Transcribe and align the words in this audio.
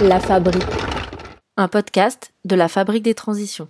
La 0.00 0.20
Fabrique, 0.20 0.62
un 1.56 1.66
podcast 1.66 2.32
de 2.44 2.54
la 2.54 2.68
Fabrique 2.68 3.02
des 3.02 3.14
Transitions. 3.14 3.66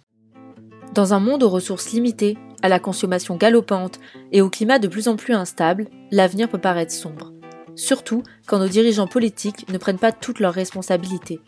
Dans 0.93 1.15
un 1.15 1.21
monde 1.21 1.43
aux 1.43 1.49
ressources 1.49 1.93
limitées, 1.93 2.37
à 2.63 2.69
la 2.69 2.79
consommation 2.79 3.37
galopante 3.37 3.99
et 4.31 4.43
au 4.43 4.51
climat 4.51 4.79
de 4.79 4.89
plus 4.89 5.09
en 5.09 5.17
plus 5.17 5.33
instable, 5.33 5.89
l'avenir 6.11 6.51
peut 6.51 6.59
paraître 6.59 6.93
sombre. 6.93 7.33
Surtout 7.77 8.23
quand 8.47 8.59
nos 8.59 8.69
dirigeants 8.69 9.07
politiques 9.07 9.67
ne 9.71 9.79
prennent 9.79 9.99
pas 9.99 10.13
toutes 10.13 10.39
leurs 10.39 10.53
responsabilités. 10.53 11.41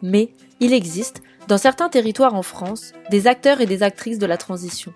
Mais 0.00 0.30
il 0.60 0.72
existe, 0.72 1.20
dans 1.46 1.58
certains 1.58 1.90
territoires 1.90 2.34
en 2.34 2.42
France, 2.42 2.94
des 3.10 3.26
acteurs 3.26 3.60
et 3.60 3.66
des 3.66 3.82
actrices 3.82 4.18
de 4.18 4.24
la 4.24 4.38
transition. 4.38 4.94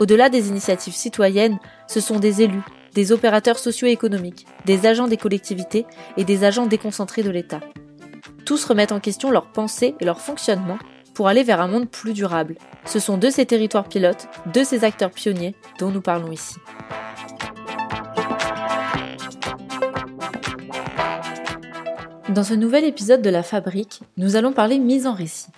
Au-delà 0.00 0.30
des 0.30 0.48
initiatives 0.48 0.94
citoyennes, 0.94 1.58
ce 1.88 2.00
sont 2.00 2.18
des 2.18 2.40
élus, 2.40 2.64
des 2.94 3.12
opérateurs 3.12 3.58
socio-économiques, 3.58 4.46
des 4.64 4.86
agents 4.86 5.08
des 5.08 5.18
collectivités 5.18 5.84
et 6.16 6.24
des 6.24 6.42
agents 6.42 6.66
déconcentrés 6.66 7.22
de 7.22 7.28
l'État. 7.30 7.60
Tous 8.46 8.64
remettent 8.64 8.92
en 8.92 9.00
question 9.00 9.32
leurs 9.32 9.48
pensées 9.48 9.96
et 9.98 10.04
leur 10.04 10.20
fonctionnement 10.20 10.78
pour 11.14 11.26
aller 11.26 11.42
vers 11.42 11.60
un 11.60 11.66
monde 11.66 11.90
plus 11.90 12.12
durable. 12.12 12.54
Ce 12.84 13.00
sont 13.00 13.18
de 13.18 13.28
ces 13.28 13.44
territoires 13.44 13.88
pilotes, 13.88 14.28
de 14.54 14.62
ces 14.62 14.84
acteurs 14.84 15.10
pionniers 15.10 15.56
dont 15.80 15.90
nous 15.90 16.00
parlons 16.00 16.30
ici. 16.30 16.54
Dans 22.28 22.44
ce 22.44 22.54
nouvel 22.54 22.84
épisode 22.84 23.20
de 23.20 23.30
La 23.30 23.42
Fabrique, 23.42 24.00
nous 24.16 24.36
allons 24.36 24.52
parler 24.52 24.78
mise 24.78 25.08
en 25.08 25.14
récit. 25.14 25.48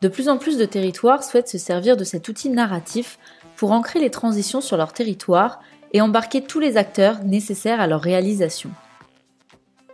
De 0.00 0.08
plus 0.08 0.28
en 0.28 0.36
plus 0.36 0.58
de 0.58 0.64
territoires 0.64 1.22
souhaitent 1.22 1.48
se 1.48 1.58
servir 1.58 1.96
de 1.96 2.02
cet 2.02 2.28
outil 2.28 2.48
narratif 2.48 3.20
pour 3.54 3.70
ancrer 3.70 4.00
les 4.00 4.10
transitions 4.10 4.60
sur 4.60 4.76
leur 4.76 4.92
territoire 4.92 5.60
et 5.92 6.00
embarquer 6.00 6.42
tous 6.42 6.58
les 6.58 6.76
acteurs 6.76 7.22
nécessaires 7.22 7.80
à 7.80 7.86
leur 7.86 8.00
réalisation. 8.00 8.70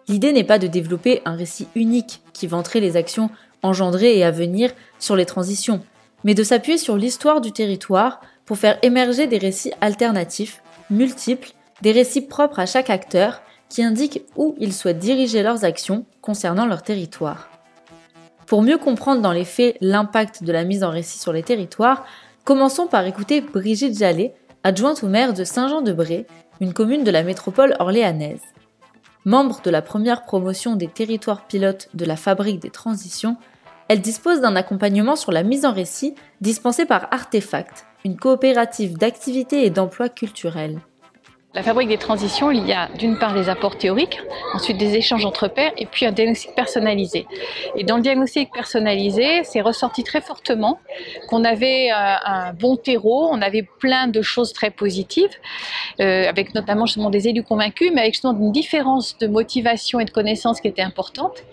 L'idée 0.09 0.33
n'est 0.33 0.45
pas 0.45 0.59
de 0.59 0.67
développer 0.67 1.23
un 1.25 1.37
récit 1.37 1.69
unique 1.75 2.23
qui 2.33 2.47
vanterait 2.47 2.81
les 2.81 2.97
actions 2.97 3.31
engendrées 3.63 4.19
et 4.19 4.25
à 4.25 4.31
venir 4.31 4.73
sur 4.99 5.17
les 5.17 5.27
transitions, 5.27 5.81
mais 6.25 6.35
de 6.35 6.43
s'appuyer 6.43 6.79
sur 6.79 6.97
l'histoire 6.97 7.41
du 7.41 7.53
territoire 7.53 8.21
pour 8.45 8.59
faire 8.59 8.79
émerger 8.83 9.27
des 9.27 9.39
récits 9.39 9.73
alternatifs, 9.81 10.63
multiples, 10.91 11.51
des 11.81 11.93
récits 11.93 12.23
propres 12.23 12.59
à 12.59 12.67
chaque 12.67 12.91
acteur 12.91 13.43
qui 13.69 13.83
indiquent 13.83 14.23
où 14.37 14.55
ils 14.59 14.73
souhaitent 14.73 14.99
diriger 14.99 15.43
leurs 15.43 15.65
actions 15.65 16.05
concernant 16.21 16.67
leur 16.67 16.83
territoire. 16.83 17.49
Pour 18.47 18.63
mieux 18.63 18.77
comprendre 18.77 19.23
dans 19.23 19.33
les 19.33 19.47
faits 19.47 19.79
l'impact 19.81 20.45
de 20.45 20.53
la 20.53 20.65
mise 20.65 20.85
en 20.85 20.91
récit 20.91 21.19
sur 21.19 21.33
les 21.33 21.43
territoires, 21.43 22.05
commençons 22.45 22.87
par 22.87 23.07
écouter 23.07 23.41
Brigitte 23.41 23.99
Jallet, 23.99 24.35
adjointe 24.63 25.03
au 25.03 25.09
maire 25.09 25.33
de 25.33 25.45
Saint-Jean-de-Bray, 25.45 26.27
une 26.61 26.75
commune 26.75 27.05
de 27.05 27.11
la 27.11 27.23
métropole 27.23 27.75
orléanaise. 27.79 28.43
Membre 29.25 29.61
de 29.63 29.71
la 29.71 29.83
première 29.83 30.25
promotion 30.25 30.75
des 30.75 30.89
territoires 30.89 31.47
pilotes 31.47 31.89
de 31.95 32.05
la 32.05 32.17
Fabrique 32.17 32.59
des 32.59 32.71
Transitions, 32.71 33.37
elle 33.89 34.01
dispose 34.01 34.41
d'un 34.41 34.57
accompagnement 34.57 35.15
sur 35.15 35.31
la 35.31 35.45
mise 35.45 35.65
en 35.65 35.73
récit 35.73 36.17
dispensé 36.41 36.87
par 36.87 37.07
Artefact, 37.13 37.87
une 38.05 38.17
coopérative 38.17 38.99
d'activités 38.99 39.65
et 39.65 39.71
d'emplois 39.71 40.09
culturels. 40.09 40.81
La 41.55 41.63
fabrique 41.63 41.89
des 41.89 41.99
transitions, 41.99 42.51
il 42.51 42.67
y 42.67 42.73
a 42.73 42.89
d'une 42.99 43.19
part 43.19 43.35
des 43.35 43.51
apports 43.51 43.77
théoriques, 43.77 44.19
ensuite 44.55 44.79
des 44.79 44.97
échanges 44.97 45.27
entre 45.27 45.49
pairs 45.49 45.73
et 45.77 45.85
puis 45.85 46.07
un 46.07 46.11
diagnostic 46.11 46.55
personnalisé. 46.55 47.27
Et 47.77 47.85
dans 47.85 47.97
le 47.97 48.03
diagnostic 48.03 48.51
personnalisé, 48.51 49.45
c'est 49.45 49.61
ressorti 49.61 50.03
très 50.03 50.23
fortement 50.23 50.81
qu'on 51.29 51.45
avait 51.45 51.91
euh, 51.91 52.15
un 52.25 52.55
bon 52.55 52.77
terreau, 52.77 53.29
on 53.31 53.43
avait 53.43 53.69
plein 53.81 54.07
de 54.07 54.23
choses 54.23 54.55
très 54.55 54.71
positives, 54.71 55.29
euh, 56.01 56.27
avec 56.27 56.55
notamment 56.55 56.87
justement 56.87 57.11
des 57.11 57.29
élus 57.29 57.43
convaincus, 57.43 57.91
mais 57.95 58.01
avec 58.01 58.15
justement 58.15 58.33
une 58.33 58.51
différence 58.51 59.19
de 59.19 59.27
motivation 59.27 60.01
et 60.01 60.07
de 60.07 60.11
connaissances 60.11 60.59
qui 60.59 60.69
était 60.69 60.81
importante, 60.81 61.45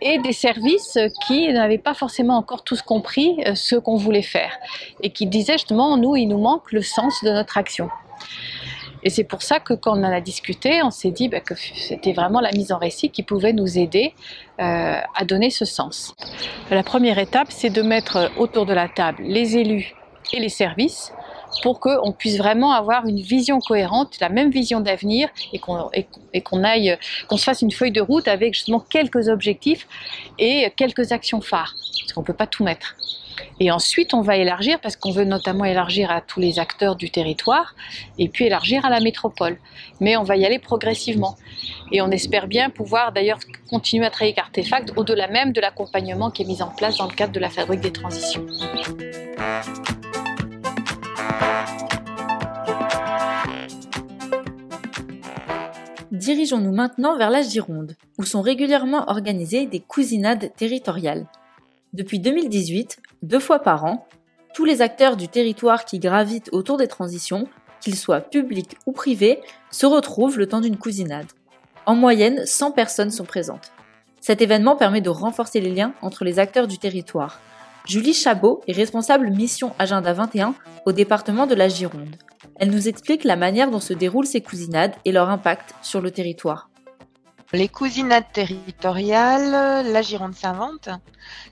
et 0.00 0.16
des 0.20 0.32
services 0.32 0.98
qui 1.26 1.52
n'avaient 1.52 1.76
pas 1.76 1.92
forcément 1.92 2.38
encore 2.38 2.64
tous 2.64 2.80
compris 2.80 3.36
euh, 3.46 3.54
ce 3.54 3.76
qu'on 3.76 3.96
voulait 3.96 4.22
faire, 4.22 4.56
et 5.02 5.10
qui 5.10 5.26
disaient 5.26 5.58
justement, 5.58 5.98
nous, 5.98 6.16
il 6.16 6.28
nous 6.28 6.38
manque 6.38 6.72
le 6.72 6.80
sens 6.80 7.22
de 7.22 7.28
notre 7.28 7.58
action. 7.58 7.90
Et 9.04 9.10
c'est 9.10 9.24
pour 9.24 9.42
ça 9.42 9.60
que 9.60 9.74
quand 9.74 9.96
on 9.98 10.02
en 10.02 10.12
a 10.12 10.20
discuté, 10.20 10.82
on 10.82 10.90
s'est 10.90 11.10
dit 11.10 11.28
bah, 11.28 11.40
que 11.40 11.54
c'était 11.54 12.12
vraiment 12.12 12.40
la 12.40 12.50
mise 12.52 12.72
en 12.72 12.78
récit 12.78 13.10
qui 13.10 13.22
pouvait 13.22 13.52
nous 13.52 13.78
aider 13.78 14.14
euh, 14.60 14.98
à 15.14 15.24
donner 15.26 15.50
ce 15.50 15.64
sens. 15.64 16.14
La 16.70 16.82
première 16.82 17.18
étape, 17.18 17.48
c'est 17.50 17.70
de 17.70 17.82
mettre 17.82 18.30
autour 18.38 18.64
de 18.66 18.72
la 18.72 18.88
table 18.88 19.22
les 19.22 19.56
élus 19.58 19.94
et 20.32 20.40
les 20.40 20.48
services 20.48 21.12
pour 21.62 21.80
qu'on 21.80 22.12
puisse 22.12 22.36
vraiment 22.36 22.72
avoir 22.72 23.06
une 23.06 23.20
vision 23.20 23.60
cohérente, 23.60 24.18
la 24.20 24.28
même 24.28 24.50
vision 24.50 24.80
d'avenir 24.80 25.28
et 25.52 25.58
qu'on 25.58 25.90
qu'on 26.44 27.36
se 27.36 27.44
fasse 27.44 27.62
une 27.62 27.70
feuille 27.70 27.92
de 27.92 28.00
route 28.00 28.26
avec 28.26 28.54
justement 28.54 28.80
quelques 28.80 29.28
objectifs 29.28 29.86
et 30.38 30.72
quelques 30.76 31.12
actions 31.12 31.40
phares, 31.40 31.74
parce 32.00 32.12
qu'on 32.12 32.22
ne 32.22 32.26
peut 32.26 32.32
pas 32.32 32.46
tout 32.46 32.64
mettre. 32.64 32.96
Et 33.60 33.70
ensuite, 33.70 34.14
on 34.14 34.20
va 34.20 34.36
élargir 34.36 34.80
parce 34.80 34.96
qu'on 34.96 35.10
veut 35.10 35.24
notamment 35.24 35.64
élargir 35.64 36.10
à 36.10 36.20
tous 36.20 36.40
les 36.40 36.58
acteurs 36.58 36.96
du 36.96 37.10
territoire 37.10 37.74
et 38.18 38.28
puis 38.28 38.46
élargir 38.46 38.84
à 38.84 38.90
la 38.90 39.00
métropole. 39.00 39.58
Mais 40.00 40.16
on 40.16 40.22
va 40.22 40.36
y 40.36 40.44
aller 40.44 40.58
progressivement. 40.58 41.36
Et 41.92 42.00
on 42.02 42.10
espère 42.10 42.46
bien 42.46 42.70
pouvoir 42.70 43.12
d'ailleurs 43.12 43.38
continuer 43.68 44.06
à 44.06 44.10
travailler 44.10 44.34
avec 44.36 44.44
Artefact 44.44 44.92
au-delà 44.96 45.28
même 45.28 45.52
de 45.52 45.60
l'accompagnement 45.60 46.30
qui 46.30 46.42
est 46.42 46.46
mis 46.46 46.62
en 46.62 46.68
place 46.68 46.96
dans 46.96 47.06
le 47.06 47.14
cadre 47.14 47.32
de 47.32 47.40
la 47.40 47.50
fabrique 47.50 47.80
des 47.80 47.92
transitions. 47.92 48.46
Dirigeons-nous 56.10 56.72
maintenant 56.72 57.18
vers 57.18 57.28
la 57.28 57.42
Gironde, 57.42 57.96
où 58.18 58.24
sont 58.24 58.40
régulièrement 58.40 59.10
organisées 59.10 59.66
des 59.66 59.80
cousinades 59.80 60.52
territoriales. 60.56 61.26
Depuis 61.94 62.18
2018, 62.18 62.98
deux 63.22 63.38
fois 63.38 63.60
par 63.60 63.84
an, 63.84 64.08
tous 64.52 64.64
les 64.64 64.82
acteurs 64.82 65.16
du 65.16 65.28
territoire 65.28 65.84
qui 65.84 66.00
gravitent 66.00 66.48
autour 66.50 66.76
des 66.76 66.88
transitions, 66.88 67.46
qu'ils 67.80 67.94
soient 67.94 68.20
publics 68.20 68.76
ou 68.84 68.90
privés, 68.90 69.38
se 69.70 69.86
retrouvent 69.86 70.36
le 70.36 70.48
temps 70.48 70.60
d'une 70.60 70.76
cousinade. 70.76 71.28
En 71.86 71.94
moyenne, 71.94 72.44
100 72.46 72.72
personnes 72.72 73.12
sont 73.12 73.24
présentes. 73.24 73.70
Cet 74.20 74.42
événement 74.42 74.74
permet 74.74 75.02
de 75.02 75.08
renforcer 75.08 75.60
les 75.60 75.72
liens 75.72 75.94
entre 76.02 76.24
les 76.24 76.40
acteurs 76.40 76.66
du 76.66 76.78
territoire. 76.78 77.38
Julie 77.86 78.12
Chabot 78.12 78.60
est 78.66 78.72
responsable 78.72 79.30
mission 79.30 79.72
Agenda 79.78 80.14
21 80.14 80.56
au 80.86 80.90
département 80.90 81.46
de 81.46 81.54
la 81.54 81.68
Gironde. 81.68 82.16
Elle 82.56 82.70
nous 82.70 82.88
explique 82.88 83.22
la 83.22 83.36
manière 83.36 83.70
dont 83.70 83.78
se 83.78 83.94
déroulent 83.94 84.26
ces 84.26 84.40
cousinades 84.40 84.94
et 85.04 85.12
leur 85.12 85.28
impact 85.30 85.76
sur 85.80 86.00
le 86.00 86.10
territoire. 86.10 86.70
Les 87.54 87.68
cousinades 87.68 88.32
territoriales, 88.32 89.86
la 89.86 90.02
Gironde 90.02 90.34
s'invente, 90.34 90.88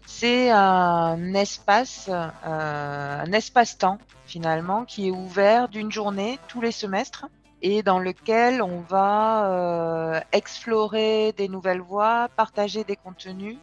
c'est 0.04 0.50
un 0.50 1.32
espace, 1.34 2.10
euh, 2.10 3.22
un 3.22 3.30
espace-temps 3.30 3.98
finalement 4.26 4.84
qui 4.84 5.06
est 5.06 5.10
ouvert 5.12 5.68
d'une 5.68 5.92
journée 5.92 6.41
tous 6.48 6.60
les 6.60 6.72
semestres 6.72 7.26
et 7.62 7.84
dans 7.84 8.00
lequel 8.00 8.62
on 8.62 8.80
va 8.80 9.46
euh, 9.46 10.20
explorer 10.32 11.34
des 11.36 11.46
nouvelles 11.46 11.82
voies, 11.82 12.28
partager 12.34 12.82
des 12.82 12.96
contenus, 12.96 13.58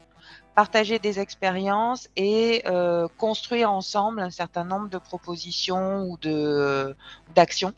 partager 0.55 0.97
des 0.97 1.19
expériences 1.19 2.07
et 2.15 2.63
euh, 2.67 3.09
construire 3.17 3.69
ensemble 3.69 4.21
un 4.21 4.29
certain 4.29 4.63
nombre 4.63 4.87
de 4.87 4.97
propositions 4.97 6.03
ou 6.03 6.17
d'actions 7.35 7.73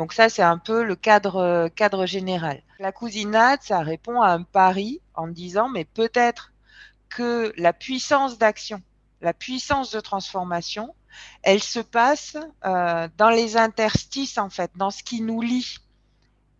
donc 0.00 0.14
ça, 0.14 0.30
c'est 0.30 0.40
un 0.40 0.56
peu 0.56 0.82
le 0.82 0.96
cadre, 0.96 1.68
cadre 1.76 2.06
général. 2.06 2.62
La 2.78 2.90
cousinade, 2.90 3.60
ça 3.60 3.80
répond 3.80 4.22
à 4.22 4.30
un 4.30 4.44
pari 4.44 5.02
en 5.14 5.28
disant, 5.28 5.68
mais 5.68 5.84
peut-être 5.84 6.54
que 7.10 7.52
la 7.58 7.74
puissance 7.74 8.38
d'action, 8.38 8.80
la 9.20 9.34
puissance 9.34 9.90
de 9.90 10.00
transformation, 10.00 10.94
elle 11.42 11.62
se 11.62 11.80
passe 11.80 12.38
euh, 12.64 13.08
dans 13.18 13.28
les 13.28 13.58
interstices, 13.58 14.38
en 14.38 14.48
fait, 14.48 14.70
dans 14.74 14.90
ce 14.90 15.02
qui 15.02 15.20
nous 15.20 15.42
lie. 15.42 15.76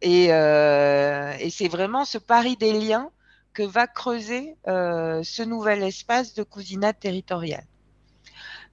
Et, 0.03 0.34
euh, 0.34 1.33
c'est 1.49 1.69
vraiment 1.69 2.05
ce 2.05 2.19
pari 2.19 2.59
des 2.59 2.75
liens 2.75 3.11
que 3.54 3.63
va 3.63 3.87
creuser 3.87 4.54
euh, 4.69 5.22
ce 5.22 5.42
nouvel 5.42 5.83
espace 5.83 6.34
de 6.34 6.42
cousinade 6.42 7.01
territoriale. 7.01 7.65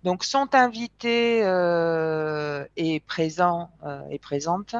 Donc 0.03 0.23
sont 0.23 0.53
invités 0.53 1.41
euh, 1.43 2.63
et 2.75 2.99
présents 2.99 3.71
euh, 3.83 4.01
et 4.09 4.19
présentes 4.19 4.75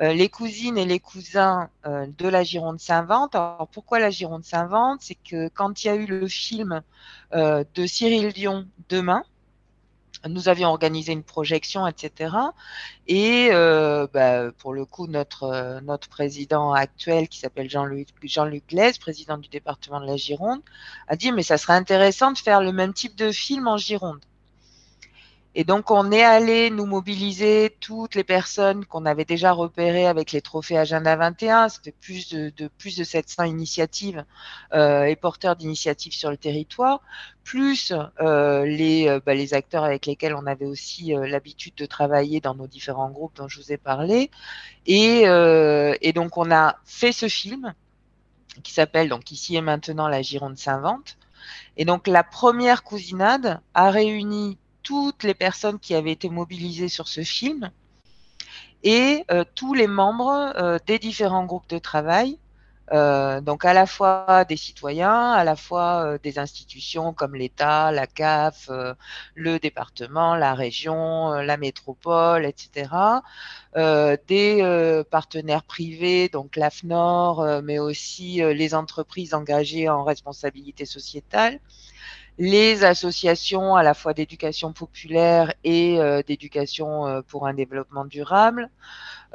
euh, 0.00 0.12
les 0.12 0.28
cousines 0.28 0.76
et 0.76 0.84
les 0.84 1.00
cousins 1.00 1.70
de 1.84 2.28
la 2.28 2.42
Gironde 2.42 2.80
s'invente. 2.80 3.34
Alors 3.34 3.68
pourquoi 3.72 3.98
la 3.98 4.10
Gironde 4.10 4.44
s'invente 4.44 5.00
C'est 5.00 5.14
que 5.14 5.48
quand 5.48 5.82
il 5.82 5.86
y 5.86 5.90
a 5.90 5.94
eu 5.94 6.06
le 6.06 6.26
film 6.28 6.82
de 7.32 7.86
Cyril 7.86 8.32
Dion 8.32 8.66
demain, 8.88 9.22
nous 10.28 10.48
avions 10.48 10.68
organisé 10.68 11.12
une 11.12 11.22
projection, 11.22 11.86
etc. 11.86 12.34
Et 13.06 13.50
bah, 14.12 14.50
pour 14.58 14.74
le 14.74 14.84
coup, 14.84 15.06
notre 15.06 15.80
notre 15.82 16.08
président 16.08 16.72
actuel, 16.72 17.28
qui 17.28 17.38
s'appelle 17.38 17.70
Jean-Luc 17.70 18.68
Glaise, 18.68 18.98
président 18.98 19.38
du 19.38 19.48
département 19.48 20.00
de 20.00 20.06
la 20.06 20.16
Gironde, 20.16 20.60
a 21.06 21.16
dit 21.16 21.30
mais 21.30 21.44
ça 21.44 21.56
serait 21.56 21.74
intéressant 21.74 22.32
de 22.32 22.38
faire 22.38 22.60
le 22.60 22.72
même 22.72 22.92
type 22.92 23.16
de 23.16 23.30
film 23.30 23.68
en 23.68 23.76
Gironde. 23.76 24.20
Et 25.54 25.64
donc, 25.64 25.90
on 25.90 26.10
est 26.10 26.22
allé 26.22 26.70
nous 26.70 26.86
mobiliser 26.86 27.76
toutes 27.78 28.14
les 28.14 28.24
personnes 28.24 28.86
qu'on 28.86 29.04
avait 29.04 29.26
déjà 29.26 29.52
repérées 29.52 30.06
avec 30.06 30.32
les 30.32 30.40
trophées 30.40 30.78
Agenda 30.78 31.14
21. 31.14 31.68
C'était 31.68 31.92
plus 31.92 32.30
de, 32.30 32.68
plus 32.78 32.96
de 32.96 33.04
700 33.04 33.44
initiatives 33.44 34.24
euh, 34.72 35.04
et 35.04 35.14
porteurs 35.14 35.56
d'initiatives 35.56 36.14
sur 36.14 36.30
le 36.30 36.38
territoire, 36.38 37.02
plus 37.44 37.92
euh, 38.20 38.64
les, 38.64 39.08
euh, 39.08 39.20
bah, 39.24 39.34
les 39.34 39.52
acteurs 39.52 39.84
avec 39.84 40.06
lesquels 40.06 40.34
on 40.34 40.46
avait 40.46 40.64
aussi 40.64 41.12
l'habitude 41.14 41.74
de 41.74 41.84
travailler 41.84 42.40
dans 42.40 42.54
nos 42.54 42.66
différents 42.66 43.10
groupes 43.10 43.36
dont 43.36 43.48
je 43.48 43.60
vous 43.60 43.72
ai 43.72 43.78
parlé. 43.78 44.30
Et, 44.86 45.24
et 45.24 46.12
donc, 46.14 46.38
on 46.38 46.50
a 46.50 46.76
fait 46.86 47.12
ce 47.12 47.28
film 47.28 47.74
qui 48.62 48.72
s'appelle 48.72 49.08
donc 49.08 49.30
ici 49.30 49.56
et 49.56 49.60
maintenant 49.60 50.08
la 50.08 50.22
Gironde 50.22 50.56
s'invente. 50.56 51.18
Et 51.76 51.84
donc, 51.84 52.06
la 52.06 52.22
première 52.22 52.84
cousinade 52.84 53.60
a 53.74 53.90
réuni 53.90 54.58
toutes 54.82 55.22
les 55.22 55.34
personnes 55.34 55.78
qui 55.78 55.94
avaient 55.94 56.12
été 56.12 56.28
mobilisées 56.28 56.88
sur 56.88 57.08
ce 57.08 57.22
film 57.22 57.70
et 58.82 59.24
euh, 59.30 59.44
tous 59.54 59.74
les 59.74 59.86
membres 59.86 60.52
euh, 60.56 60.78
des 60.86 60.98
différents 60.98 61.44
groupes 61.44 61.68
de 61.68 61.78
travail, 61.78 62.38
euh, 62.92 63.40
donc 63.40 63.64
à 63.64 63.72
la 63.72 63.86
fois 63.86 64.44
des 64.46 64.56
citoyens, 64.56 65.30
à 65.30 65.44
la 65.44 65.54
fois 65.54 66.18
des 66.22 66.38
institutions 66.38 67.12
comme 67.12 67.36
l'État, 67.36 67.92
la 67.92 68.06
CAF, 68.06 68.68
le 69.34 69.58
département, 69.58 70.34
la 70.34 70.54
région, 70.54 71.32
la 71.32 71.56
métropole, 71.56 72.44
etc., 72.44 72.90
des 73.74 75.02
partenaires 75.10 75.62
privés, 75.62 76.28
donc 76.28 76.56
l'AFNOR, 76.56 77.62
mais 77.62 77.78
aussi 77.78 78.42
les 78.42 78.74
entreprises 78.74 79.32
engagées 79.32 79.88
en 79.88 80.04
responsabilité 80.04 80.84
sociétale, 80.84 81.60
les 82.42 82.82
associations 82.82 83.76
à 83.76 83.84
la 83.84 83.94
fois 83.94 84.14
d'éducation 84.14 84.72
populaire 84.72 85.54
et 85.62 86.00
euh, 86.00 86.22
d'éducation 86.26 87.06
euh, 87.06 87.22
pour 87.22 87.46
un 87.46 87.54
développement 87.54 88.04
durable, 88.04 88.68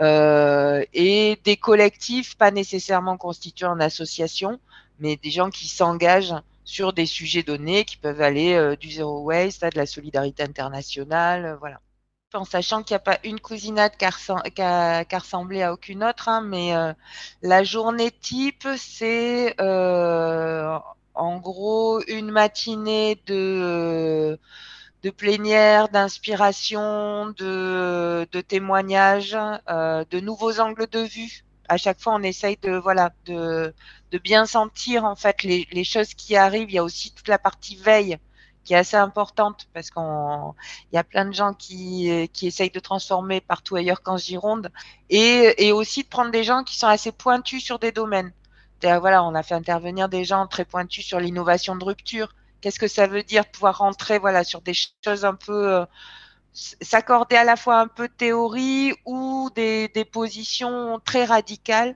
euh, 0.02 0.84
et 0.94 1.40
des 1.46 1.56
collectifs 1.56 2.36
pas 2.36 2.52
nécessairement 2.52 3.16
constitués 3.16 3.66
en 3.66 3.80
association, 3.80 4.60
mais 5.00 5.16
des 5.16 5.32
gens 5.32 5.50
qui 5.50 5.70
s'engagent 5.70 6.36
sur 6.66 6.92
des 6.92 7.06
sujets 7.06 7.44
donnés 7.44 7.86
qui 7.86 7.96
peuvent 7.96 8.22
aller 8.22 8.76
du 8.78 8.92
zéro 8.92 9.22
waste 9.22 9.64
à 9.64 9.70
de 9.70 9.78
la 9.78 9.86
solidarité 9.86 10.44
internationale, 10.44 11.56
voilà. 11.62 11.80
En 12.34 12.44
sachant 12.44 12.84
qu'il 12.84 12.94
n'y 12.94 12.98
a 12.98 13.00
pas 13.00 13.20
une 13.24 13.40
cousinade 13.40 13.94
qui 13.96 14.04
a, 14.62 15.06
ressemblé 15.14 15.64
à 15.64 15.72
aucune 15.72 16.04
autre, 16.04 16.28
hein, 16.28 16.42
mais 16.42 16.74
la 17.42 17.64
journée 17.64 18.12
type, 18.12 18.68
c'est 18.76 19.56
en 21.18 21.38
gros 21.40 22.02
une 22.08 22.32
matinée 22.32 23.22
de, 23.28 24.40
de 25.04 25.10
plénière, 25.12 25.90
d'inspiration, 25.90 27.28
de, 27.38 28.28
de 28.32 28.42
témoignages, 28.42 29.38
euh, 29.70 30.06
de 30.10 30.20
nouveaux 30.20 30.60
angles 30.60 30.88
de 30.88 31.00
vue. 31.02 31.46
À 31.70 31.78
chaque 31.78 32.00
fois, 32.02 32.16
on 32.16 32.24
essaye 32.24 32.58
de 32.62 32.72
voilà 32.78 33.12
de, 33.26 33.74
de 34.12 34.18
bien 34.20 34.46
sentir 34.46 35.06
en 35.06 35.16
fait 35.16 35.44
les, 35.44 35.68
les 35.72 35.84
choses 35.84 36.14
qui 36.14 36.36
arrivent. 36.38 36.70
Il 36.72 36.76
y 36.76 36.80
a 36.80 36.84
aussi 36.84 37.14
toute 37.14 37.28
la 37.28 37.40
partie 37.40 37.76
veille 37.76 38.18
qui 38.64 38.74
est 38.74 38.78
assez 38.78 38.98
importante 38.98 39.68
parce 39.74 39.92
qu'on 39.92 40.54
il 40.92 40.96
y 40.96 41.00
a 41.00 41.04
plein 41.04 41.26
de 41.26 41.34
gens 41.34 41.54
qui, 41.54 42.30
qui 42.34 42.48
essayent 42.48 42.72
de 42.72 42.80
transformer 42.80 43.42
partout 43.42 43.76
ailleurs 43.78 44.02
qu'en 44.02 44.18
Gironde 44.18 44.72
et, 45.10 45.66
et 45.68 45.72
aussi 45.72 46.04
de 46.04 46.10
prendre 46.10 46.32
des 46.32 46.44
gens 46.44 46.64
qui 46.64 46.78
sont 46.78 46.88
assez 46.88 47.12
pointus 47.14 47.64
sur 47.64 47.80
des 47.80 47.92
domaines 47.94 48.34
voilà, 48.84 49.24
on 49.24 49.36
a 49.36 49.44
fait 49.44 49.56
intervenir 49.56 50.10
des 50.10 50.24
gens 50.26 50.48
très 50.48 50.66
pointus 50.66 51.06
sur 51.06 51.20
l'innovation 51.20 51.76
de 51.76 51.84
rupture. 51.84 52.34
Qu'est-ce 52.62 52.80
que 52.80 52.88
ça 52.88 53.08
veut 53.08 53.24
dire 53.24 53.46
pouvoir 53.46 53.78
rentrer 53.80 54.20
voilà 54.20 54.44
sur 54.44 54.62
des 54.62 54.74
choses 54.74 55.26
un 55.26 55.36
peu 55.36 55.74
euh, 55.74 55.86
s'accorder 56.54 57.36
à 57.36 57.44
la 57.44 57.56
fois 57.56 57.80
un 57.80 57.88
peu 57.88 58.08
de 58.08 58.14
théorie 58.14 58.94
ou 59.06 59.50
des, 59.56 59.90
des 59.90 60.06
positions 60.06 61.00
très 61.04 61.26
radicales. 61.26 61.96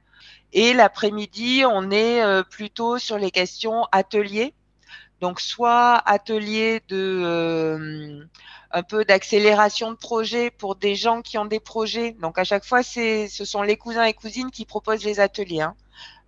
Et 0.53 0.73
l'après-midi, 0.73 1.63
on 1.65 1.91
est 1.91 2.21
euh, 2.21 2.43
plutôt 2.43 2.97
sur 2.99 3.17
les 3.17 3.31
questions 3.31 3.85
ateliers. 3.91 4.53
Donc 5.21 5.39
soit 5.39 5.97
atelier 6.09 6.81
de 6.87 7.21
euh, 7.23 8.25
un 8.71 8.83
peu 8.83 9.05
d'accélération 9.05 9.91
de 9.91 9.95
projet 9.95 10.51
pour 10.51 10.75
des 10.75 10.95
gens 10.95 11.21
qui 11.21 11.37
ont 11.37 11.45
des 11.45 11.59
projets. 11.59 12.13
Donc 12.13 12.37
à 12.37 12.43
chaque 12.43 12.65
fois, 12.65 12.83
c'est 12.83 13.27
ce 13.27 13.45
sont 13.45 13.61
les 13.61 13.77
cousins 13.77 14.03
et 14.03 14.13
cousines 14.13 14.51
qui 14.51 14.65
proposent 14.65 15.03
les 15.05 15.19
ateliers. 15.19 15.61
Hein. 15.61 15.75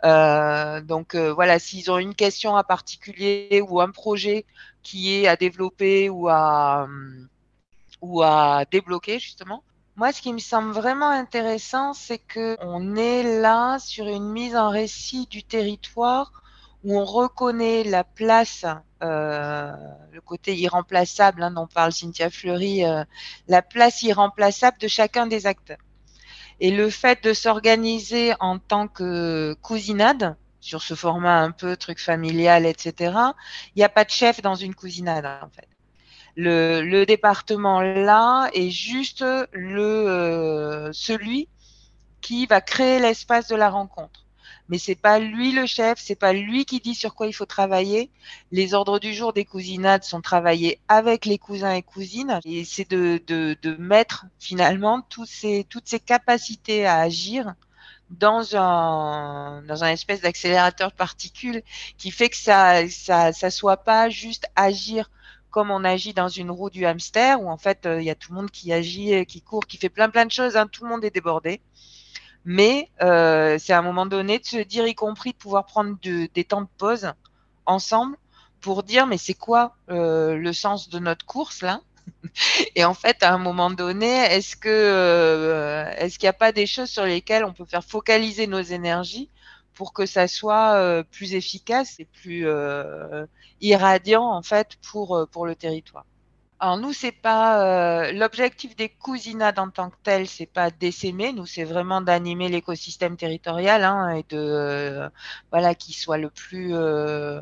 Euh, 0.03 0.81
donc 0.81 1.15
euh, 1.15 1.33
voilà, 1.33 1.59
s'ils 1.59 1.89
ont 1.89 1.97
une 1.97 2.15
question 2.15 2.55
à 2.55 2.63
particulier 2.63 3.63
ou 3.67 3.79
un 3.79 3.91
projet 3.91 4.45
qui 4.81 5.15
est 5.15 5.27
à 5.27 5.38
développer 5.38 6.09
ou 6.09 6.27
à, 6.27 6.88
ou 8.01 8.21
à 8.21 8.65
débloquer 8.69 9.19
justement. 9.19 9.63
Moi, 9.95 10.11
ce 10.11 10.21
qui 10.21 10.33
me 10.33 10.39
semble 10.39 10.71
vraiment 10.71 11.09
intéressant, 11.09 11.94
c'est 11.94 12.17
que 12.17 12.57
on 12.59 12.95
est 12.95 13.39
là 13.41 13.77
sur 13.79 14.07
une 14.07 14.29
mise 14.29 14.55
en 14.55 14.69
récit 14.69 15.27
du 15.27 15.44
territoire 15.44 16.31
où 16.83 17.00
on 17.00 17.05
reconnaît 17.05 17.83
la 17.83 18.03
place, 18.03 18.65
euh, 19.03 19.71
le 20.11 20.19
côté 20.19 20.55
irremplaçable 20.57 21.44
hein, 21.44 21.51
dont 21.51 21.67
parle 21.67 21.94
Cynthia 21.94 22.29
Fleury, 22.29 22.81
la 23.47 23.61
place 23.61 24.01
irremplaçable 24.01 24.79
de 24.79 24.88
chacun 24.89 25.27
des 25.27 25.45
acteurs. 25.45 25.77
Et 26.59 26.71
le 26.71 26.89
fait 26.89 27.23
de 27.23 27.33
s'organiser 27.33 28.33
en 28.39 28.59
tant 28.59 28.88
que 28.88 29.55
cousinade, 29.61 30.35
sur 30.59 30.81
ce 30.81 30.94
format 30.94 31.39
un 31.39 31.51
peu 31.51 31.75
truc 31.75 32.00
familial, 32.00 32.65
etc., 32.65 33.15
il 33.75 33.79
n'y 33.79 33.83
a 33.83 33.89
pas 33.89 34.05
de 34.05 34.09
chef 34.09 34.41
dans 34.41 34.55
une 34.55 34.75
cousinade, 34.75 35.25
en 35.25 35.50
fait. 35.50 35.67
Le, 36.35 36.81
le 36.81 37.05
département 37.05 37.81
là 37.81 38.50
est 38.53 38.71
juste 38.71 39.23
le 39.51 39.81
euh, 39.81 40.91
celui 40.91 41.47
qui 42.21 42.47
va 42.47 42.59
créer 42.59 43.00
l'espace 43.00 43.47
de 43.50 43.55
la 43.55 43.69
rencontre 43.69 44.23
mais 44.69 44.77
c'est 44.77 44.95
pas 44.95 45.19
lui 45.19 45.51
le 45.51 45.65
chef, 45.65 46.00
c'est 46.00 46.15
pas 46.15 46.33
lui 46.33 46.65
qui 46.65 46.80
dit 46.80 46.95
sur 46.95 47.15
quoi 47.15 47.27
il 47.27 47.33
faut 47.33 47.45
travailler. 47.45 48.10
Les 48.51 48.74
ordres 48.74 49.00
du 49.00 49.13
jour 49.13 49.33
des 49.33 49.45
cousinades 49.45 50.04
sont 50.04 50.21
travaillés 50.21 50.80
avec 50.88 51.25
les 51.25 51.38
cousins 51.38 51.74
et 51.74 51.81
cousines, 51.81 52.39
et 52.45 52.63
c'est 52.65 52.89
de, 52.89 53.21
de, 53.27 53.57
de, 53.62 53.75
mettre 53.75 54.25
finalement 54.39 55.01
tous 55.01 55.25
ces, 55.25 55.65
toutes 55.69 55.88
ces 55.88 56.00
capacités 56.00 56.86
à 56.86 57.00
agir 57.00 57.54
dans 58.10 58.56
un 58.56 59.63
dans 59.63 59.83
un 59.83 59.89
espèce 59.89 60.21
d'accélérateur 60.21 60.92
de 60.92 60.95
particules 60.95 61.63
qui 61.98 62.12
fait 62.12 62.30
que 62.30 62.38
ça 62.38 62.88
ça 62.89 63.33
ça 63.33 63.50
soit 63.50 63.77
pas 63.77 64.10
juste 64.10 64.45
agir 64.56 65.10
comme 65.50 65.71
on 65.71 65.83
agit 65.83 66.13
dans 66.13 66.27
une 66.27 66.51
roue 66.51 66.69
du 66.69 66.86
hamster 66.86 67.42
où 67.42 67.50
en 67.50 67.57
fait 67.57 67.86
euh, 67.86 68.01
il 68.01 68.06
y 68.06 68.10
a 68.10 68.15
tout 68.15 68.31
le 68.31 68.38
monde 68.38 68.51
qui 68.51 68.74
agit, 68.74 69.25
qui 69.25 69.42
court, 69.42 69.65
qui 69.68 69.77
fait 69.77 69.89
plein 69.89 70.10
plein 70.10 70.25
de 70.25 70.31
choses, 70.31 70.57
hein, 70.57 70.68
tout 70.68 70.83
le 70.83 70.89
monde 70.89 71.06
est 71.06 71.12
débordé 71.12 71.62
mais 72.45 72.90
euh, 73.01 73.57
c'est 73.60 73.74
à 73.74 73.80
un 73.80 73.81
moment 73.81 74.06
donné 74.06 74.40
de 74.40 74.45
se 74.45 74.57
dire, 74.57 74.88
y 74.88 74.95
compris 74.95 75.31
de 75.31 75.38
pouvoir 75.38 75.66
prendre 75.66 75.98
de, 76.01 76.28
des 76.34 76.44
temps 76.45 76.62
de 76.62 76.68
pause 76.78 77.12
ensemble 77.65 78.17
pour 78.62 78.84
dire, 78.84 79.08
mais 79.08 79.17
c'est 79.17 79.34
quoi 79.34 79.77
euh, 79.89 80.36
le 80.38 80.53
sens 80.53 80.89
de 80.89 81.00
notre 81.00 81.25
course 81.25 81.62
là? 81.62 81.82
Et 82.75 82.84
en 82.86 82.94
fait, 82.94 83.24
à 83.24 83.34
un 83.34 83.38
moment 83.38 83.72
donné, 83.72 84.08
est-ce 84.08 84.56
que 84.56 84.70
euh, 84.70 85.86
est-ce 85.98 86.20
qu'il 86.20 86.27
n'y 86.27 86.29
a 86.29 86.34
pas 86.34 86.51
des 86.51 86.67
choses 86.67 86.89
sur 86.89 87.06
lesquelles 87.06 87.46
on 87.46 87.53
peut 87.53 87.65
faire 87.65 87.84
focaliser 87.84 88.48
nos 88.48 88.62
énergies 88.62 89.32
pour 89.74 89.94
que 89.94 90.06
ça 90.06 90.27
soit 90.27 90.75
euh, 90.75 91.03
plus 91.03 91.34
efficace 91.36 92.00
et 92.00 92.06
plus 92.06 92.48
euh, 92.48 93.25
irradiant 93.62 94.25
en 94.25 94.41
fait 94.44 94.77
pour 94.91 95.27
pour 95.32 95.46
le 95.48 95.56
territoire? 95.56 96.06
Alors 96.63 96.77
nous, 96.77 96.93
c'est 96.93 97.12
pas 97.12 98.08
euh, 98.08 98.13
l'objectif 98.13 98.74
des 98.77 98.88
cousinades 98.88 99.60
en 99.60 99.70
tant 99.70 99.89
que 99.89 99.98
tel, 100.01 100.29
c'est 100.29 100.46
pas 100.46 100.72
d'essaimer. 100.72 101.34
Nous, 101.34 101.46
c'est 101.46 101.65
vraiment 101.65 102.00
d'animer 102.00 102.48
l'écosystème 102.48 103.17
territorial 103.17 103.84
hein, 103.84 104.12
et 104.12 104.24
de 104.29 104.38
euh, 104.38 105.10
voilà 105.51 105.75
qu'il 105.75 105.93
soit 105.93 106.17
le 106.17 106.29
plus 106.29 106.74
euh, 106.74 107.41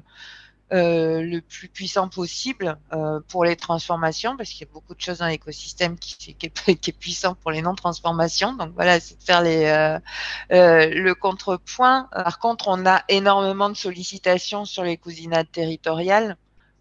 le 0.72 1.40
plus 1.42 1.68
puissant 1.68 2.10
possible 2.10 2.80
pour 3.28 3.46
les 3.46 3.56
transformations, 3.58 4.38
parce 4.38 4.50
qu'il 4.50 4.62
y 4.66 4.70
a 4.70 4.74
beaucoup 4.74 4.96
de 4.96 5.02
choses 5.02 5.20
dans 5.20 5.28
l'écosystème 5.28 6.00
qui, 6.00 6.34
qui, 6.34 6.46
est 6.48 7.00
puissant 7.00 7.36
pour 7.36 7.52
les 7.52 7.62
non-transformations. 7.62 8.54
Donc 8.54 8.72
voilà, 8.74 9.00
c'est 9.00 9.20
de 9.20 9.24
faire 9.24 9.44
les, 9.44 10.00
le 10.50 11.14
contrepoint. 11.14 12.10
Par 12.12 12.40
contre, 12.40 12.70
on 12.70 12.88
a 12.88 13.04
énormément 13.08 13.70
de 13.70 13.76
sollicitations 13.76 14.66
sur 14.66 14.84
les 14.84 14.98
cousinades 14.98 15.52
territoriales. 15.52 16.38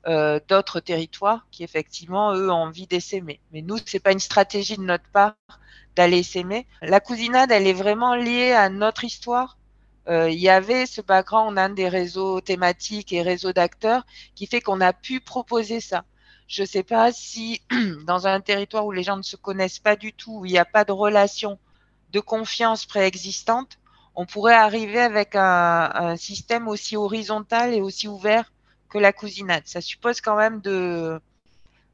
Euh, 0.07 0.41
d'autres 0.49 0.81
territoires 0.81 1.47
qui 1.51 1.63
effectivement 1.63 2.33
eux 2.35 2.51
ont 2.51 2.55
envie 2.55 2.87
d'essaimer. 2.87 3.39
Mais 3.53 3.61
nous, 3.61 3.77
c'est 3.85 4.01
pas 4.01 4.13
une 4.13 4.19
stratégie 4.19 4.79
de 4.79 4.83
notre 4.83 5.05
part 5.13 5.35
d'aller 5.95 6.23
s'aimer. 6.23 6.67
La 6.81 7.01
cousinade, 7.01 7.53
elle 7.53 7.67
est 7.67 7.75
vraiment 7.75 8.15
liée 8.15 8.53
à 8.53 8.71
notre 8.71 9.05
histoire. 9.05 9.59
Euh, 10.09 10.31
il 10.31 10.39
y 10.39 10.49
avait 10.49 10.87
ce 10.87 11.03
background, 11.03 11.59
un 11.59 11.69
des 11.69 11.91
réseaux 11.91 12.41
thématiques 12.41 13.13
et 13.13 13.21
réseaux 13.21 13.53
d'acteurs 13.53 14.07
qui 14.35 14.47
fait 14.47 14.63
qu'on 14.63 14.81
a 14.81 14.95
pu 14.95 15.21
proposer 15.21 15.81
ça. 15.81 16.05
Je 16.49 16.63
ne 16.63 16.67
sais 16.67 16.83
pas 16.83 17.13
si 17.13 17.61
dans 18.07 18.27
un 18.27 18.41
territoire 18.41 18.87
où 18.87 18.93
les 18.93 19.03
gens 19.03 19.19
ne 19.19 19.23
se 19.23 19.37
connaissent 19.37 19.81
pas 19.81 19.97
du 19.97 20.15
tout, 20.15 20.39
où 20.39 20.47
il 20.47 20.53
n'y 20.53 20.59
a 20.59 20.65
pas 20.65 20.85
de 20.85 20.93
relation 20.93 21.59
de 22.13 22.21
confiance 22.21 22.87
préexistante, 22.87 23.79
on 24.15 24.25
pourrait 24.25 24.55
arriver 24.55 24.99
avec 24.99 25.37
un 25.37 26.17
système 26.17 26.69
aussi 26.69 26.97
horizontal 26.97 27.75
et 27.75 27.83
aussi 27.83 28.09
ouvert 28.09 28.51
que 28.91 28.99
la 28.99 29.13
cousinade. 29.13 29.63
Ça 29.67 29.81
suppose 29.81 30.21
quand 30.21 30.37
même 30.37 30.61
de, 30.61 31.21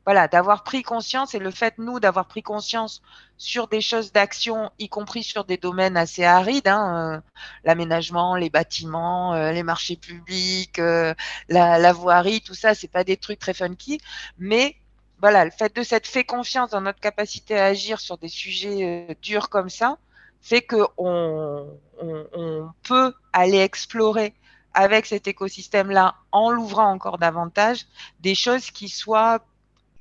voilà, 0.07 0.29
d'avoir 0.29 0.62
pris 0.62 0.85
conscience 0.85 1.35
et 1.35 1.41
le 1.41 1.50
fait, 1.50 1.79
nous, 1.79 1.99
d'avoir 1.99 2.29
pris 2.29 2.43
conscience 2.43 3.03
sur 3.38 3.67
des 3.67 3.81
choses 3.81 4.12
d'action, 4.12 4.71
y 4.79 4.88
compris 4.88 5.25
sur 5.25 5.45
des 5.45 5.57
domaines 5.57 5.97
assez 5.97 6.23
arides, 6.23 6.69
hein, 6.69 7.17
euh, 7.17 7.21
l'aménagement, 7.65 8.37
les 8.37 8.49
bâtiments, 8.49 9.35
euh, 9.35 9.50
les 9.50 9.65
marchés 9.65 9.97
publics, 9.97 10.79
euh, 10.79 11.12
la, 11.49 11.93
voirie, 11.93 12.41
tout 12.41 12.55
ça, 12.55 12.76
c'est 12.76 12.87
pas 12.88 13.03
des 13.03 13.17
trucs 13.17 13.41
très 13.41 13.53
funky, 13.53 14.00
mais 14.38 14.76
voilà, 15.21 15.45
le 15.45 15.50
fait 15.50 15.75
de 15.75 15.83
s'être 15.83 16.07
fait 16.07 16.25
confiance 16.25 16.71
dans 16.71 16.81
notre 16.81 17.00
capacité 17.00 17.59
à 17.59 17.65
agir 17.67 17.99
sur 17.99 18.17
des 18.17 18.29
sujets 18.29 19.17
durs 19.23 19.49
comme 19.49 19.71
ça, 19.71 19.99
fait 20.41 20.62
que 20.62 20.76
on, 20.99 21.67
on, 22.00 22.26
on 22.33 22.71
peut 22.85 23.12
aller 23.33 23.59
explorer 23.59 24.35
avec 24.76 25.06
cet 25.06 25.26
écosystème-là, 25.26 26.16
en 26.33 26.50
l'ouvrant 26.50 26.92
encore 26.92 27.16
davantage, 27.16 27.87
des 28.21 28.35
choses 28.35 28.71
qui 28.71 28.90
soient 28.90 29.40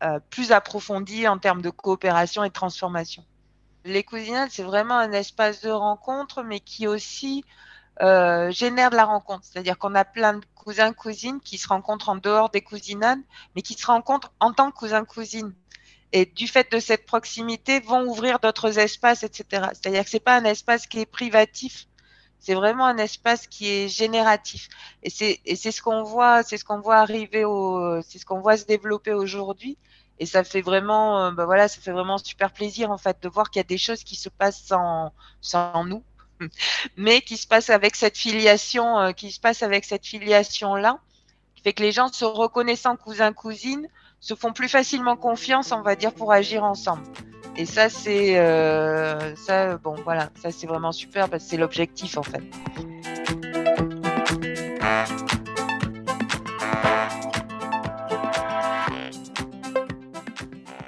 euh, 0.03 0.19
plus 0.29 0.51
approfondie 0.51 1.29
en 1.29 1.37
termes 1.37 1.61
de 1.61 1.69
coopération 1.69 2.43
et 2.43 2.49
de 2.49 2.53
transformation. 2.53 3.23
Les 3.85 4.03
cousinades, 4.03 4.49
c'est 4.51 4.63
vraiment 4.63 4.97
un 4.97 5.13
espace 5.13 5.61
de 5.61 5.71
rencontre, 5.71 6.43
mais 6.43 6.59
qui 6.59 6.87
aussi 6.87 7.45
euh, 8.01 8.51
génère 8.51 8.89
de 8.89 8.97
la 8.97 9.05
rencontre. 9.05 9.45
C'est-à-dire 9.45 9.77
qu'on 9.77 9.95
a 9.95 10.03
plein 10.03 10.33
de 10.33 10.45
cousins, 10.55 10.91
cousines 10.91 11.39
qui 11.39 11.57
se 11.57 11.69
rencontrent 11.69 12.09
en 12.09 12.17
dehors 12.17 12.49
des 12.49 12.61
cousinades, 12.61 13.21
mais 13.55 13.61
qui 13.61 13.75
se 13.75 13.85
rencontrent 13.85 14.33
en 14.41 14.51
tant 14.51 14.71
que 14.71 14.75
cousins, 14.75 15.05
cousines. 15.05 15.53
Et 16.11 16.25
du 16.25 16.49
fait 16.49 16.69
de 16.69 16.79
cette 16.79 17.05
proximité, 17.05 17.79
vont 17.79 18.03
ouvrir 18.03 18.39
d'autres 18.39 18.77
espaces, 18.77 19.23
etc. 19.23 19.67
C'est-à-dire 19.71 20.03
que 20.03 20.09
c'est 20.09 20.19
pas 20.19 20.35
un 20.35 20.43
espace 20.43 20.85
qui 20.85 20.99
est 20.99 21.05
privatif, 21.05 21.87
c'est 22.39 22.53
vraiment 22.53 22.85
un 22.85 22.97
espace 22.97 23.47
qui 23.47 23.67
est 23.67 23.87
génératif. 23.87 24.69
Et 25.03 25.09
c'est 25.09 25.71
ce 25.71 25.81
qu'on 25.81 26.03
voit, 26.03 26.43
c'est 26.43 26.57
ce 26.57 26.65
qu'on 26.65 26.79
voit 26.79 26.97
arriver 26.97 27.45
au, 27.45 28.01
c'est 28.01 28.19
ce 28.19 28.25
qu'on 28.25 28.39
voit 28.39 28.57
se 28.57 28.65
développer 28.65 29.13
aujourd'hui. 29.13 29.77
Et 30.19 30.25
ça 30.25 30.43
fait 30.43 30.61
vraiment, 30.61 31.31
ben 31.31 31.45
voilà, 31.45 31.67
ça 31.67 31.81
fait 31.81 31.91
vraiment 31.91 32.17
super 32.17 32.51
plaisir 32.51 32.91
en 32.91 32.97
fait 32.97 33.17
de 33.21 33.27
voir 33.27 33.49
qu'il 33.49 33.59
y 33.59 33.65
a 33.65 33.67
des 33.67 33.77
choses 33.77 34.03
qui 34.03 34.15
se 34.15 34.29
passent 34.29 34.63
sans 34.63 35.11
sans 35.41 35.83
nous, 35.85 36.03
mais 36.97 37.21
qui 37.21 37.37
se 37.37 37.47
passent 37.47 37.69
avec 37.69 37.95
cette 37.95 38.17
filiation, 38.17 38.99
euh, 38.99 39.11
qui 39.11 39.31
se 39.31 39.39
passe 39.39 39.63
avec 39.63 39.85
cette 39.85 40.05
filiation 40.05 40.75
là, 40.75 40.99
qui 41.55 41.61
fait 41.63 41.73
que 41.73 41.83
les 41.83 41.91
gens 41.91 42.07
se 42.07 42.25
reconnaissant 42.25 42.95
cousins 42.95 43.33
cousines 43.33 43.87
se 44.25 44.33
font 44.33 44.53
plus 44.53 44.69
facilement 44.69 45.15
confiance, 45.15 45.71
on 45.71 45.83
va 45.83 45.95
dire, 45.95 46.11
pour 46.11 46.31
agir 46.31 46.63
ensemble. 46.63 47.03
Et 47.57 47.67
ça, 47.67 47.89
c'est 47.89 48.39
euh, 48.39 49.35
ça, 49.35 49.77
bon, 49.77 49.93
voilà, 50.03 50.29
ça 50.41 50.49
c'est 50.49 50.65
vraiment 50.65 50.91
super 50.91 51.29
parce 51.29 51.43
que 51.43 51.49
c'est 51.51 51.57
l'objectif 51.57 52.17
en 52.17 52.23
fait. 52.23 52.41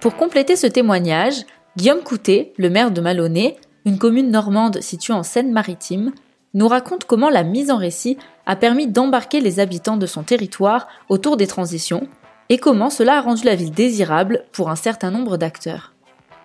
Pour 0.02 0.16
compléter 0.16 0.56
ce 0.56 0.66
témoignage, 0.66 1.46
Guillaume 1.78 2.02
Coutet, 2.02 2.54
le 2.58 2.72
maire 2.72 2.90
de 2.90 3.02
Malonnet, 3.02 3.58
une 3.86 4.00
commune 4.00 4.32
normande 4.32 4.82
située 4.82 5.14
en 5.14 5.22
Seine-Maritime, 5.22 6.12
nous 6.56 6.68
raconte 6.68 7.06
comment 7.06 7.30
la 7.30 7.44
mise 7.44 7.70
en 7.70 7.78
récit 7.78 8.18
a 8.48 8.56
permis 8.56 8.88
d'embarquer 8.88 9.42
les 9.42 9.60
habitants 9.60 9.98
de 9.98 10.08
son 10.08 10.24
territoire 10.24 10.88
autour 11.08 11.38
des 11.38 11.46
transitions 11.46 12.08
et 12.50 12.58
comment 12.58 12.90
cela 12.90 13.18
a 13.18 13.22
rendu 13.22 13.44
la 13.46 13.56
ville 13.56 13.72
désirable 13.72 14.44
pour 14.52 14.70
un 14.70 14.76
certain 14.76 15.12
nombre 15.12 15.38
d'acteurs. 15.38 15.94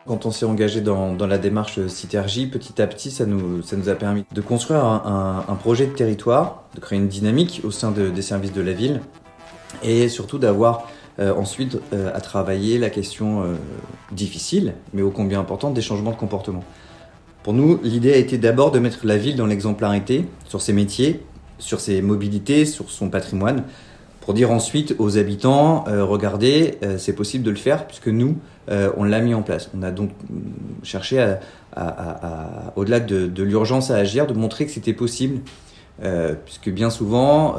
Quand 0.07 0.27
on 0.27 0.33
s'est 0.33 0.47
engagé 0.47 0.81
dans, 0.81 1.17
la 1.17 1.39
démarche 1.39 1.87
Citergie, 1.87 2.49
petit 2.49 2.83
à 2.83 2.89
petit, 2.89 3.13
ça 3.13 3.25
nous, 3.25 3.63
a 3.89 3.95
permis 3.95 4.25
de 4.33 4.41
construire 4.41 4.85
un, 4.85 5.57
projet 5.61 5.87
de 5.87 5.93
territoire, 5.93 6.65
de 6.75 6.81
créer 6.81 6.99
une 6.99 7.07
dynamique 7.07 7.61
au 7.65 7.71
sein 7.71 7.93
de, 7.93 8.11
des 8.11 8.23
services 8.23 8.53
de 8.53 8.63
la 8.63 8.73
ville, 8.73 9.01
et 9.85 10.09
surtout 10.09 10.39
d'avoir 10.39 10.89
euh, 11.21 11.33
ensuite 11.35 11.79
euh, 11.93 12.11
à 12.15 12.21
travailler 12.21 12.79
la 12.79 12.91
question 12.91 13.43
euh, 13.43 13.55
difficile, 14.11 14.75
mais 14.93 15.03
ô 15.03 15.11
combien 15.11 15.39
importante, 15.39 15.75
des 15.75 15.83
changements 15.83 16.11
de 16.11 16.17
comportement. 16.17 16.65
Pour 17.45 17.53
nous, 17.53 17.79
l'idée 17.83 18.13
a 18.13 18.17
été 18.17 18.39
d'abord 18.39 18.73
de 18.73 18.81
mettre 18.81 19.07
la 19.07 19.19
ville 19.19 19.37
dans 19.37 19.47
l'exemplarité 19.47 20.27
sur 20.49 20.61
ses 20.61 20.73
métiers, 20.73 21.23
sur 21.59 21.81
ses 21.81 22.03
mobilités, 22.03 22.65
sur 22.65 22.91
son 22.91 23.09
patrimoine, 23.09 23.65
pour 24.23 24.35
dire 24.35 24.53
ensuite 24.53 24.95
aux 24.99 25.19
habitants, 25.19 25.85
euh, 25.89 26.05
regardez, 26.05 26.79
euh, 26.85 26.97
c'est 26.97 27.13
possible 27.13 27.45
de 27.45 27.51
le 27.51 27.57
faire 27.57 27.87
puisque 27.89 28.07
nous, 28.07 28.39
euh, 28.71 28.91
on 28.97 29.03
l'a 29.03 29.21
mis 29.21 29.35
en 29.35 29.43
place. 29.43 29.69
On 29.77 29.83
a 29.83 29.91
donc 29.91 30.11
mm, 30.31 30.85
cherché, 30.85 31.19
à, 31.21 31.41
à, 31.73 32.69
à, 32.69 32.73
au-delà 32.77 33.01
de, 33.01 33.27
de 33.27 33.43
l'urgence 33.43 33.91
à 33.91 33.97
agir, 33.97 34.29
de 34.29 34.33
montrer 34.33 34.65
que 34.65 34.71
c'était 34.71 34.95
possible. 34.95 35.41
puisque 36.45 36.71
bien 36.71 36.91
souvent, 36.91 37.57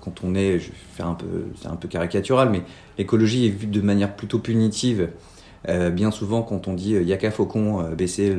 quand 0.00 0.22
on 0.24 0.34
est, 0.34 0.58
je 0.58 0.68
vais 0.68 0.76
faire 0.96 1.06
un 1.06 1.14
peu, 1.14 1.26
c'est 1.60 1.68
un 1.68 1.76
peu 1.76 1.88
caricatural, 1.88 2.50
mais 2.50 2.62
l'écologie 2.98 3.46
est 3.46 3.50
vue 3.50 3.66
de 3.66 3.80
manière 3.80 4.14
plutôt 4.16 4.38
punitive 4.38 5.08
euh, 5.68 5.90
bien 5.90 6.10
souvent, 6.10 6.42
quand 6.42 6.68
on 6.68 6.74
dit 6.74 6.90
il 6.90 6.96
euh, 6.96 7.02
y 7.02 7.12
a 7.14 7.30
Faucon 7.30 7.80
euh, 7.80 7.94
baisser 7.94 8.36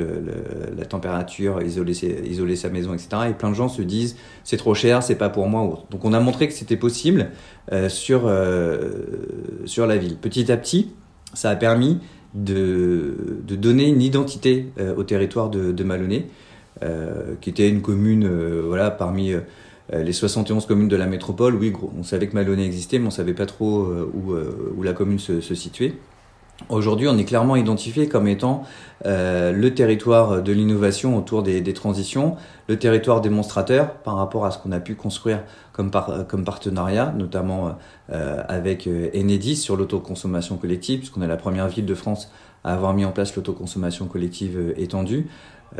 la 0.77 0.86
température, 0.86 1.62
isoler, 1.62 2.55
sa 2.55 2.70
maison, 2.70 2.94
etc. 2.94 3.10
Et 3.29 3.34
plein 3.34 3.50
de 3.50 3.55
gens 3.55 3.67
se 3.67 3.82
disent 3.82 4.15
c'est 4.44 4.58
trop 4.58 4.75
cher, 4.75 5.01
c'est 5.01 5.15
pas 5.15 5.29
pour 5.29 5.48
moi. 5.48 5.86
Donc 5.89 6.05
on 6.05 6.13
a 6.13 6.20
montré 6.20 6.48
que 6.48 6.53
c'était 6.53 6.77
possible 6.77 7.32
sur 7.89 8.32
sur 9.65 9.88
la 9.88 9.98
ville. 9.98 10.17
Petit 10.17 10.51
à 10.51 10.58
petit, 10.58 10.91
ça 11.34 11.50
a 11.50 11.55
permis 11.55 12.00
de, 12.36 13.41
de 13.48 13.55
donner 13.55 13.88
une 13.88 14.01
identité 14.01 14.72
au 14.96 15.03
territoire 15.03 15.50
de, 15.50 15.72
de 15.72 15.86
qui 17.41 17.50
était 17.50 17.70
une 17.70 17.82
commune, 17.82 18.27
voilà, 18.67 18.91
parmi 18.91 19.34
les 19.91 20.13
71 20.13 20.65
communes 20.65 20.88
de 20.88 20.96
la 20.96 21.08
métropole, 21.08 21.55
oui, 21.55 21.74
on 21.98 22.03
savait 22.03 22.27
que 22.27 22.34
Malonnet 22.34 22.65
existait, 22.65 23.00
mais 23.00 23.08
on 23.08 23.12
savait 23.12 23.34
pas 23.34 23.46
trop 23.46 23.88
où, 24.13 24.34
où 24.77 24.84
la 24.84 24.94
commune 24.94 25.20
se, 25.20 25.41
se 25.41 25.55
situait. 25.55 25.96
Aujourd'hui, 26.70 27.08
on 27.10 27.18
est 27.18 27.26
clairement 27.26 27.58
identifié 27.58 28.08
comme 28.08 28.28
étant 28.28 28.64
euh, 29.06 29.52
le 29.52 29.74
territoire 29.74 30.42
de 30.42 30.52
l'innovation 30.54 31.18
autour 31.18 31.44
des, 31.44 31.62
transitions, 31.74 32.38
le 32.70 32.80
territoire 32.80 33.20
démonstrateur 33.20 33.96
par 33.98 34.16
rapport 34.16 34.46
à 34.46 34.52
ce 34.52 34.58
qu'on 34.58 34.72
a 34.72 34.80
pu 34.80 34.96
construire 34.96 35.44
comme, 35.74 35.92
comme 36.28 36.46
partenariat, 36.46 37.14
notamment 37.16 37.78
euh, 38.12 38.42
avec 38.48 38.88
euh, 38.88 39.10
Enedis 39.14 39.58
sur 39.58 39.76
l'autoconsommation 39.76 40.56
collective, 40.56 41.00
puisqu'on 41.00 41.22
est 41.22 41.28
la 41.28 41.38
première 41.38 41.68
ville 41.68 41.86
de 41.86 41.94
France 41.94 42.32
à 42.64 42.74
avoir 42.74 42.94
mis 42.94 43.04
en 43.04 43.12
place 43.12 43.36
l'autoconsommation 43.36 44.06
collective 44.06 44.58
euh, 44.58 44.74
étendue. 44.78 45.28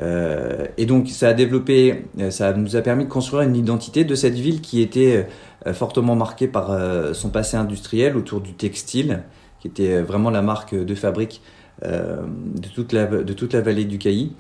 Euh, 0.02 0.66
et 0.78 0.86
donc, 0.86 1.08
ça 1.08 1.30
a 1.30 1.34
développé, 1.34 2.06
ça 2.30 2.52
nous 2.52 2.76
a 2.76 2.82
permis 2.82 3.06
de 3.06 3.10
construire 3.10 3.44
une 3.44 3.56
identité 3.56 4.04
de 4.04 4.14
cette 4.14 4.34
ville 4.34 4.60
qui 4.60 4.82
était 4.82 5.26
fortement 5.74 6.16
marquée 6.16 6.48
par 6.50 6.78
son 7.14 7.30
passé 7.30 7.56
industriel 7.56 8.18
autour 8.18 8.42
du 8.42 8.54
textile 8.54 9.24
qui 9.66 9.84
était 9.84 10.02
vraiment 10.02 10.30
la 10.30 10.42
marque 10.42 10.76
de 10.76 10.96
fabrique 10.96 11.42
euh, 11.84 12.22
de, 12.56 12.68
toute 12.68 12.94
la, 12.94 13.06
de 13.06 13.34
toute 13.34 13.54
la 13.54 13.62
vallée 13.62 13.86
du 13.86 13.98
Cailly. 13.98 14.34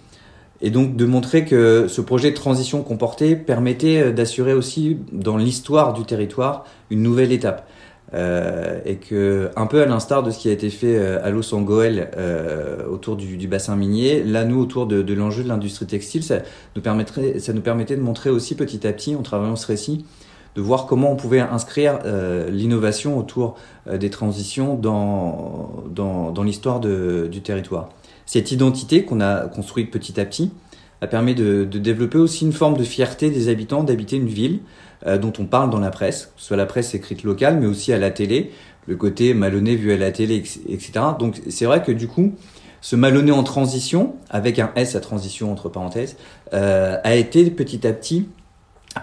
Et 0.61 0.69
donc 0.69 0.95
de 0.95 1.05
montrer 1.05 1.43
que 1.43 1.87
ce 1.89 1.99
projet 1.99 2.31
de 2.31 2.35
transition 2.35 2.81
portait 2.83 3.35
permettait 3.35 4.13
d'assurer 4.13 4.53
aussi 4.53 4.97
dans 5.11 5.35
l'histoire 5.35 5.93
du 5.93 6.03
territoire 6.03 6.65
une 6.89 7.01
nouvelle 7.01 7.31
étape. 7.31 7.67
Euh, 8.13 8.79
et 8.85 8.97
que 8.97 9.49
un 9.55 9.65
peu 9.65 9.81
à 9.81 9.85
l'instar 9.87 10.21
de 10.21 10.29
ce 10.29 10.37
qui 10.37 10.47
a 10.47 10.51
été 10.51 10.69
fait 10.69 10.95
euh, 10.95 11.25
à 11.25 11.31
Los 11.31 11.53
euh, 11.53 12.87
autour 12.87 13.15
du, 13.15 13.35
du, 13.35 13.47
bassin 13.47 13.75
minier, 13.75 14.23
là 14.23 14.45
nous 14.45 14.61
autour 14.61 14.85
de, 14.85 15.01
de 15.01 15.13
l'enjeu 15.15 15.43
de 15.43 15.49
l'industrie 15.49 15.87
textile, 15.87 16.23
ça 16.23 16.39
nous 16.75 16.83
permettrait, 16.83 17.39
ça 17.39 17.51
nous 17.51 17.61
permettait 17.61 17.95
de 17.95 18.01
montrer 18.01 18.29
aussi 18.29 18.55
petit 18.55 18.85
à 18.85 18.93
petit, 18.93 19.15
en 19.15 19.23
travaillant 19.23 19.55
ce 19.55 19.65
récit, 19.65 20.05
de 20.55 20.61
voir 20.61 20.85
comment 20.85 21.11
on 21.11 21.15
pouvait 21.15 21.41
inscrire 21.41 21.99
euh, 22.05 22.49
l'innovation 22.49 23.17
autour 23.17 23.55
euh, 23.87 23.97
des 23.97 24.09
transitions 24.09 24.75
dans, 24.75 25.83
dans, 25.89 26.43
l'histoire 26.43 26.79
du 26.79 27.41
territoire. 27.41 27.89
Cette 28.25 28.51
identité 28.51 29.03
qu'on 29.03 29.19
a 29.19 29.47
construite 29.47 29.91
petit 29.91 30.19
à 30.19 30.25
petit 30.25 30.51
a 31.01 31.07
permis 31.07 31.35
de, 31.35 31.65
développer 31.65 32.17
aussi 32.17 32.45
une 32.45 32.53
forme 32.53 32.77
de 32.77 32.83
fierté 32.83 33.29
des 33.29 33.49
habitants 33.49 33.83
d'habiter 33.83 34.15
une 34.15 34.27
ville 34.27 34.59
euh, 35.05 35.17
dont 35.17 35.33
on 35.39 35.45
parle 35.45 35.69
dans 35.69 35.79
la 35.79 35.91
presse, 35.91 36.31
soit 36.37 36.55
la 36.55 36.65
presse 36.65 36.93
écrite 36.95 37.23
locale, 37.23 37.59
mais 37.59 37.67
aussi 37.67 37.91
à 37.91 37.97
la 37.97 38.11
télé, 38.11 38.51
le 38.87 38.95
côté 38.95 39.33
malonné 39.33 39.75
vu 39.75 39.91
à 39.91 39.97
la 39.97 40.11
télé, 40.11 40.35
etc. 40.69 40.91
Donc 41.19 41.41
c'est 41.49 41.65
vrai 41.65 41.83
que 41.83 41.91
du 41.91 42.07
coup, 42.07 42.33
ce 42.81 42.95
malonné 42.95 43.31
en 43.31 43.43
transition, 43.43 44.15
avec 44.29 44.59
un 44.59 44.71
S 44.75 44.95
à 44.95 44.99
transition 45.01 45.51
entre 45.51 45.69
parenthèses, 45.69 46.17
a 46.51 47.15
été 47.15 47.49
petit 47.49 47.87
à 47.87 47.93
petit 47.93 48.27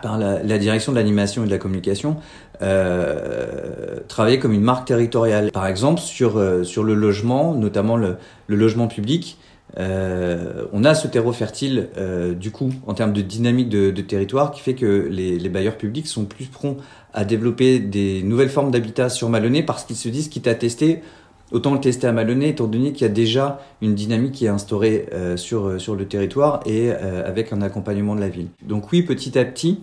par 0.01 0.19
la, 0.19 0.59
direction 0.59 0.93
de 0.93 0.97
l'animation 0.97 1.43
et 1.43 1.47
de 1.47 1.51
la 1.51 1.59
communication, 1.59 2.17
euh, 2.63 4.01
travailler 4.09 4.39
comme 4.39 4.53
une 4.53 4.63
marque 4.63 4.87
territoriale. 4.87 5.51
Par 5.53 5.67
exemple, 5.67 6.01
sur, 6.01 6.39
euh, 6.39 6.65
sur 6.65 6.85
le 6.85 6.95
logement, 6.95 7.55
notamment 7.55 7.97
le, 7.97 8.17
logement 8.49 8.89
public, 8.89 9.39
euh, 9.79 10.67
on 10.73 10.85
a 10.85 10.95
ce 10.95 11.09
terreau 11.09 11.33
fertile, 11.33 11.89
euh, 11.97 12.35
du 12.35 12.51
coup, 12.51 12.71
en 12.87 12.95
termes 12.95 13.13
de 13.13 13.23
dynamique 13.23 13.69
de, 13.69 13.91
territoire, 14.03 14.51
qui 14.51 14.61
fait 14.61 14.75
que 14.75 15.09
les, 15.11 15.39
les, 15.39 15.49
bailleurs 15.49 15.77
publics 15.77 16.07
sont 16.07 16.25
plus 16.25 16.47
prompts 16.47 16.79
à 17.15 17.25
développer 17.25 17.79
des 17.79 18.23
nouvelles 18.23 18.51
formes 18.51 18.71
d'habitat 18.71 19.09
sur 19.09 19.29
Malonnet 19.29 19.63
parce 19.63 19.85
qu'ils 19.85 19.97
se 19.97 20.09
disent, 20.09 20.29
quitte 20.29 20.47
à 20.47 20.55
tester, 20.55 21.03
autant 21.53 21.75
le 21.75 21.81
tester 21.81 22.07
à 22.07 22.13
Malonnet, 22.13 22.49
étant 22.49 22.67
donné 22.67 22.93
qu'il 22.93 23.03
y 23.03 23.11
a 23.11 23.13
déjà 23.13 23.61
une 23.81 23.95
dynamique 23.95 24.33
qui 24.33 24.47
est 24.47 24.49
instaurée 24.49 25.07
euh, 25.13 25.37
sur, 25.37 25.67
euh, 25.67 25.79
sur 25.79 25.95
le 25.95 26.07
territoire 26.07 26.61
et 26.67 26.91
euh, 26.91 27.27
avec 27.27 27.53
un 27.53 27.63
accompagnement 27.63 28.17
de 28.17 28.21
la 28.21 28.29
ville. 28.29 28.49
Donc 28.67 28.91
oui, 28.91 29.03
petit 29.03 29.39
à 29.39 29.45
petit, 29.45 29.81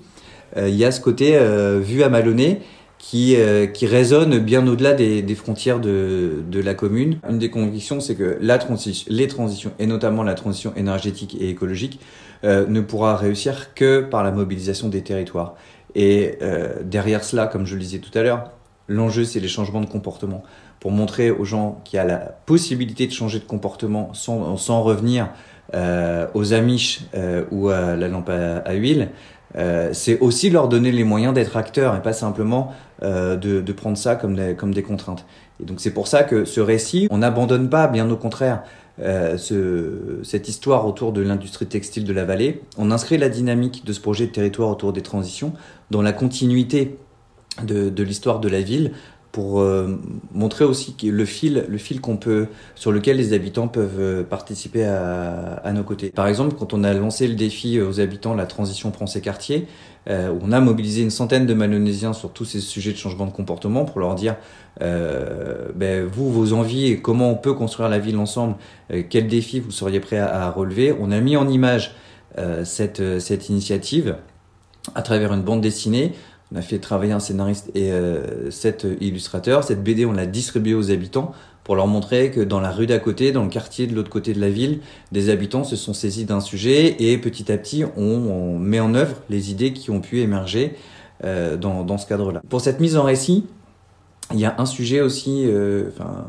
il 0.58 0.76
y 0.76 0.84
a 0.84 0.92
ce 0.92 1.00
côté 1.00 1.40
vu 1.80 2.02
à 2.02 2.10
Malonnet 2.10 2.62
qui, 2.98 3.36
qui 3.76 3.86
résonne 3.86 4.40
bien 4.40 4.66
au-delà 4.66 4.94
des, 4.94 5.22
des, 5.22 5.36
frontières 5.36 5.80
de, 5.80 6.44
la 6.52 6.74
commune. 6.74 7.20
Une 7.30 7.38
des 7.38 7.52
convictions, 7.52 8.00
c'est 8.00 8.16
que 8.16 8.40
la 8.42 8.58
transition, 8.58 9.06
les 9.12 9.28
transitions, 9.28 9.72
et 9.78 9.86
notamment 9.86 10.24
la 10.24 10.34
transition 10.34 10.74
énergétique 10.76 11.38
et 11.40 11.50
écologique, 11.50 12.00
ne 12.44 12.82
pourra 12.82 13.16
réussir 13.16 13.76
que 13.76 14.02
par 14.02 14.24
la 14.24 14.32
mobilisation 14.32 14.90
des 14.90 15.04
territoires. 15.04 15.54
Et 15.94 16.40
derrière 16.84 17.24
cela, 17.24 17.46
comme 17.46 17.68
je 17.68 17.76
le 17.76 17.82
disais 17.82 18.00
tout 18.00 18.18
à 18.18 18.24
l'heure, 18.24 18.50
l'enjeu, 18.88 19.26
c'est 19.26 19.40
les 19.40 19.48
changements 19.48 19.82
de 19.82 19.86
comportement. 19.86 20.44
Pour 20.80 20.92
montrer 20.92 21.30
aux 21.32 21.46
gens 21.46 21.82
qu'il 21.84 21.98
y 21.98 22.00
a 22.00 22.06
la 22.06 22.18
possibilité 22.18 23.06
de 23.06 23.12
changer 23.12 23.40
de 23.40 23.44
comportement 23.46 24.14
sans, 24.14 24.56
sans 24.58 24.82
revenir 24.82 25.30
euh, 25.74 26.28
aux 26.34 26.54
amiches 26.54 27.02
euh, 27.16 27.44
ou 27.52 27.70
à 27.70 27.96
la 27.96 28.08
lampe 28.08 28.30
à, 28.30 28.58
à 28.60 28.74
huile, 28.74 29.10
euh, 29.56 29.90
c'est 29.94 30.20
aussi 30.20 30.50
leur 30.50 30.68
donner 30.68 30.92
les 30.92 31.04
moyens 31.04 31.34
d'être 31.34 31.58
acteurs 31.58 31.96
et 31.96 32.02
pas 32.02 32.14
simplement 32.14 32.74
euh, 33.02 33.36
de, 33.36 33.62
de, 33.62 33.74
prendre 33.74 33.98
ça 33.98 34.16
comme 34.16 34.36
des, 34.36 34.56
comme 34.56 34.74
des 34.74 34.84
contraintes. 34.84 35.26
Et 35.62 35.66
donc 35.66 35.80
c'est 35.80 35.94
pour 35.94 36.08
ça 36.08 36.24
que 36.24 36.46
ce 36.46 36.62
récit, 36.62 37.08
on 37.10 37.20
n'abandonne 37.20 37.70
pas, 37.70 37.88
bien 37.88 38.10
au 38.10 38.16
contraire, 38.16 38.64
euh, 39.00 39.38
ce, 39.38 40.20
cette 40.24 40.50
histoire 40.50 40.86
autour 40.86 41.14
de 41.14 41.22
l'industrie 41.22 41.66
textile 41.66 42.04
de 42.04 42.14
la 42.14 42.26
vallée. 42.26 42.62
On 42.78 42.92
inscrit 42.92 43.18
la 43.18 43.30
dynamique 43.30 43.86
de 43.86 43.94
ce 43.94 44.00
projet 44.02 44.28
de 44.28 44.32
territoire 44.32 44.70
autour 44.70 44.94
des 44.94 45.02
transitions 45.02 45.54
dans 45.90 46.02
la 46.02 46.12
continuité 46.12 46.98
de, 47.64 47.90
de 47.90 48.04
l'histoire 48.04 48.40
de 48.40 48.50
la 48.50 48.62
ville 48.62 48.92
pour 49.32 49.62
euh, 49.62 50.00
montrer 50.34 50.66
aussi 50.66 50.96
le 51.04 51.26
fil, 51.26 51.66
le 51.68 51.78
fil 51.78 52.02
qu'on 52.02 52.18
peut, 52.18 52.48
sur 52.76 52.92
lequel 52.92 53.18
les 53.18 53.34
habitants 53.34 53.68
peuvent 53.68 54.00
euh, 54.00 54.24
participer 54.24 54.86
à, 54.86 55.62
à, 55.64 55.72
nos 55.72 55.84
côtés. 55.84 56.10
Par 56.10 56.28
exemple, 56.28 56.56
quand 56.58 56.74
on 56.74 56.84
a 56.84 56.94
lancé 56.94 57.28
le 57.28 57.36
défi 57.36 57.80
aux 57.80 58.00
habitants 58.00 58.34
la 58.34 58.48
transition 58.48 58.92
prend 58.92 59.08
ses 59.08 59.22
quartiers, 59.22 59.68
euh, 60.10 60.34
on 60.42 60.52
a 60.52 60.60
mobilisé 60.60 61.02
une 61.02 61.12
centaine 61.12 61.46
de 61.46 61.54
Malonésiens 61.54 62.14
sur 62.14 62.32
tous 62.32 62.46
ces 62.46 62.60
sujets 62.62 62.92
de 62.92 62.98
changement 62.98 63.26
de 63.26 63.32
comportement 63.32 63.86
pour 63.86 64.00
leur 64.00 64.16
dire, 64.16 64.38
euh, 64.82 65.70
ben, 65.76 66.06
vous, 66.06 66.32
vos 66.32 66.54
envies 66.54 66.88
et 66.88 67.00
comment 67.00 67.30
on 67.32 67.36
peut 67.36 67.54
construire 67.54 67.90
la 67.90 68.00
ville 68.00 68.18
ensemble, 68.18 68.56
euh, 68.92 69.04
quels 69.08 69.28
défis 69.28 69.60
vous 69.60 69.72
seriez 69.72 70.00
prêts 70.00 70.18
à, 70.18 70.46
à, 70.46 70.50
relever. 70.50 70.96
On 71.00 71.12
a 71.12 71.20
mis 71.20 71.38
en 71.38 71.48
image 71.48 71.96
cette, 72.64 73.20
cette 73.20 73.50
initiative 73.50 74.16
à 74.96 75.02
travers 75.02 75.34
une 75.34 75.42
bande 75.42 75.60
dessinée 75.60 76.14
on 76.52 76.56
a 76.58 76.62
fait 76.62 76.80
travailler 76.80 77.12
un 77.12 77.20
scénariste 77.20 77.72
et 77.76 77.92
euh, 77.92 78.50
sept 78.50 78.88
illustrateurs. 79.02 79.64
Cette 79.64 79.84
BD, 79.84 80.06
on 80.06 80.12
l'a 80.12 80.26
distribuée 80.26 80.74
aux 80.74 80.92
habitants 80.92 81.34
pour 81.64 81.76
leur 81.76 81.86
montrer 81.86 82.32
que 82.32 82.42
dans 82.42 82.60
la 82.60 82.72
rue 82.72 82.88
d'à 82.88 82.98
côté, 82.98 83.32
dans 83.32 83.44
le 83.44 83.50
quartier 83.50 83.86
de 83.86 83.94
l'autre 83.94 84.10
côté 84.10 84.34
de 84.34 84.42
la 84.42 84.50
ville, 84.50 84.80
des 85.12 85.30
habitants 85.30 85.64
se 85.64 85.76
sont 85.76 85.94
saisis 85.94 86.26
d'un 86.26 86.40
sujet 86.40 86.96
et 87.00 87.18
petit 87.20 87.52
à 87.52 87.58
petit, 87.58 87.84
on, 87.96 88.58
met 88.58 88.80
en 88.80 88.96
œuvre 88.96 89.18
les 89.30 89.52
idées 89.52 89.74
qui 89.74 89.92
ont 89.92 90.02
pu 90.02 90.22
émerger 90.22 90.76
euh, 91.24 91.58
dans, 91.58 91.84
dans, 91.84 92.00
ce 92.00 92.08
cadre-là. 92.08 92.42
Pour 92.50 92.62
cette 92.62 92.80
mise 92.80 92.98
en 92.98 93.04
récit, 93.04 93.46
il 94.34 94.40
y 94.40 94.46
a 94.46 94.56
un 94.58 94.66
sujet 94.66 95.02
aussi, 95.02 95.46
euh, 95.46 95.90
enfin, 95.90 96.26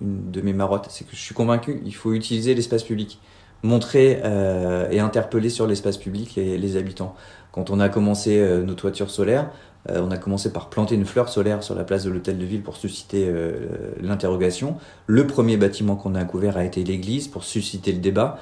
une 0.00 0.30
de 0.30 0.40
mes 0.42 0.52
marottes, 0.52 0.86
c'est 0.90 1.06
que 1.06 1.16
je 1.16 1.20
suis 1.20 1.34
convaincu, 1.34 1.80
il 1.84 1.94
faut 1.94 2.12
utiliser 2.12 2.54
l'espace 2.54 2.82
public, 2.82 3.18
montrer 3.62 4.20
euh, 4.24 4.88
et 4.90 5.00
interpeller 5.00 5.50
sur 5.50 5.66
l'espace 5.66 5.96
public 5.96 6.34
les, 6.36 6.58
les 6.58 6.76
habitants. 6.76 7.14
Quand 7.52 7.70
on 7.70 7.80
a 7.80 7.88
commencé 7.88 8.38
euh, 8.38 8.62
nos 8.62 8.74
toitures 8.74 9.10
solaires, 9.10 9.50
euh, 9.90 10.00
on 10.00 10.10
a 10.10 10.16
commencé 10.16 10.52
par 10.52 10.68
planter 10.70 10.94
une 10.94 11.04
fleur 11.04 11.28
solaire 11.28 11.62
sur 11.62 11.74
la 11.74 11.84
place 11.84 12.04
de 12.04 12.10
l'hôtel 12.10 12.38
de 12.38 12.44
ville 12.44 12.62
pour 12.62 12.76
susciter 12.76 13.26
euh, 13.28 13.66
l'interrogation. 14.00 14.76
Le 15.06 15.26
premier 15.26 15.56
bâtiment 15.56 15.96
qu'on 15.96 16.14
a 16.14 16.24
couvert 16.24 16.56
a 16.56 16.64
été 16.64 16.84
l'église 16.84 17.28
pour 17.28 17.44
susciter 17.44 17.92
le 17.92 17.98
débat. 17.98 18.38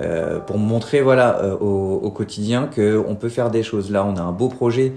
Euh, 0.00 0.40
pour 0.40 0.58
montrer 0.58 1.02
voilà 1.02 1.38
euh, 1.44 1.56
au, 1.56 2.00
au, 2.02 2.10
quotidien 2.10 2.66
qu'on 2.66 3.14
peut 3.14 3.28
faire 3.28 3.50
des 3.50 3.62
choses. 3.62 3.92
Là, 3.92 4.04
on 4.04 4.16
a 4.16 4.22
un 4.22 4.32
beau 4.32 4.48
projet 4.48 4.92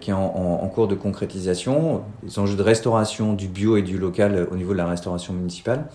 qui 0.00 0.10
est 0.10 0.14
en, 0.14 0.22
en, 0.22 0.68
cours 0.68 0.86
de 0.86 0.94
concrétisation, 0.94 2.02
les 2.22 2.38
enjeux 2.38 2.54
de 2.54 2.62
restauration 2.62 3.32
du 3.32 3.48
bio 3.48 3.76
et 3.76 3.82
du 3.82 3.98
local 3.98 4.46
au 4.52 4.54
niveau 4.54 4.72
de 4.72 4.78
la 4.78 4.86
restauration 4.86 5.32
municipale. 5.32 5.86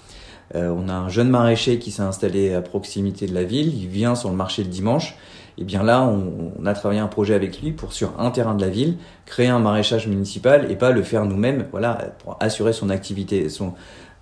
On 0.55 0.89
a 0.89 0.93
un 0.93 1.09
jeune 1.09 1.29
maraîcher 1.29 1.79
qui 1.79 1.91
s'est 1.91 2.01
installé 2.01 2.53
à 2.53 2.61
proximité 2.61 3.27
de 3.27 3.33
la 3.33 3.43
ville, 3.43 3.73
il 3.75 3.87
vient 3.87 4.15
sur 4.15 4.29
le 4.29 4.35
marché 4.35 4.63
le 4.63 4.69
dimanche, 4.69 5.15
et 5.59 5.63
bien 5.65 5.83
là, 5.83 6.01
on, 6.01 6.65
a 6.65 6.73
travaillé 6.73 7.01
un 7.01 7.07
projet 7.07 7.33
avec 7.33 7.61
lui 7.61 7.71
pour 7.71 7.91
sur 7.91 8.13
un 8.17 8.31
terrain 8.31 8.55
de 8.55 8.61
la 8.61 8.69
ville 8.69 8.95
créer 9.25 9.47
un 9.47 9.59
maraîchage 9.59 10.07
municipal 10.07 10.71
et 10.71 10.75
pas 10.75 10.91
le 10.91 11.03
faire 11.03 11.25
nous-mêmes, 11.25 11.65
voilà, 11.71 12.13
pour 12.23 12.37
assurer 12.39 12.71
son 12.71 12.89
activité, 12.89 13.49
son 13.49 13.73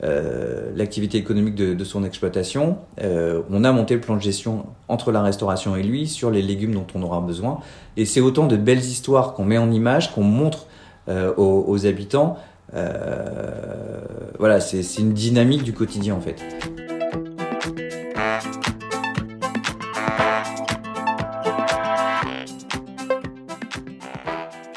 euh, 0.03 0.71
l'activité 0.75 1.17
économique 1.17 1.55
de, 1.55 1.83
son 1.83 2.03
exploitation. 2.03 2.77
Euh, 3.01 3.41
on 3.49 3.63
a 3.63 3.71
monté 3.71 3.95
le 3.95 4.01
plan 4.01 4.15
de 4.15 4.21
gestion 4.21 4.67
entre 4.87 5.11
la 5.11 5.23
restauration 5.23 5.75
et 5.75 5.81
lui 5.81 6.07
sur 6.07 6.29
les 6.29 6.43
légumes 6.43 6.73
dont 6.73 6.85
on 6.93 7.01
aura 7.01 7.19
besoin. 7.19 7.59
Et 7.97 8.05
c'est 8.05 8.21
autant 8.21 8.45
de 8.45 8.57
belles 8.57 8.77
histoires 8.79 9.33
qu'on 9.33 9.45
met 9.45 9.57
en 9.57 9.71
image, 9.71 10.13
qu'on 10.13 10.23
montre 10.23 10.67
euh, 11.07 11.33
aux, 11.37 11.85
habitants. 11.85 12.37
Euh, 12.73 14.01
voilà, 14.39 14.59
c'est 14.59 14.81
une 14.97 15.13
dynamique 15.13 15.63
du 15.63 15.73
quotidien 15.73 16.15
en 16.15 16.21
fait. 16.21 16.35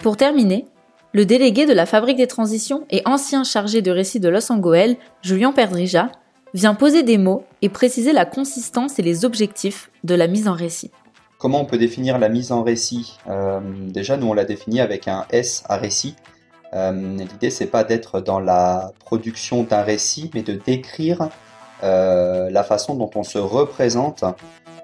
Pour 0.02 0.16
terminer, 0.16 0.66
le 1.12 1.26
délégué 1.26 1.66
de 1.66 1.72
la 1.72 1.86
Fabrique 1.86 2.16
des 2.16 2.26
Transitions 2.26 2.86
et 2.90 3.02
ancien 3.04 3.44
chargé 3.44 3.82
de 3.82 3.90
récit 3.90 4.20
de 4.20 4.28
Los 4.28 4.50
Angeles, 4.50 4.96
Julien 5.22 5.52
Perdrija, 5.52 6.10
vient 6.54 6.74
poser 6.74 7.02
des 7.02 7.18
mots 7.18 7.44
et 7.62 7.68
préciser 7.68 8.12
la 8.12 8.24
consistance 8.24 8.98
et 8.98 9.02
les 9.02 9.24
objectifs 9.24 9.90
de 10.04 10.14
la 10.14 10.26
mise 10.26 10.48
en 10.48 10.54
récit. 10.54 10.90
Comment 11.38 11.60
on 11.60 11.64
peut 11.64 11.78
définir 11.78 12.18
la 12.18 12.28
mise 12.28 12.52
en 12.52 12.62
récit? 12.62 13.18
Euh, 13.28 13.60
Déjà, 13.88 14.16
nous 14.16 14.26
on 14.26 14.34
l'a 14.34 14.44
défini 14.44 14.80
avec 14.80 15.08
un 15.08 15.26
S 15.30 15.64
à 15.68 15.76
récit. 15.76 16.14
Euh, 16.74 16.92
L'idée 16.92 17.50
c'est 17.50 17.66
pas 17.66 17.84
d'être 17.84 18.20
dans 18.20 18.40
la 18.40 18.92
production 19.00 19.64
d'un 19.64 19.82
récit, 19.82 20.30
mais 20.34 20.42
de 20.42 20.54
décrire 20.54 21.28
euh, 21.82 22.50
la 22.50 22.62
façon 22.62 22.94
dont 22.94 23.10
on 23.14 23.22
se 23.22 23.38
représente 23.38 24.24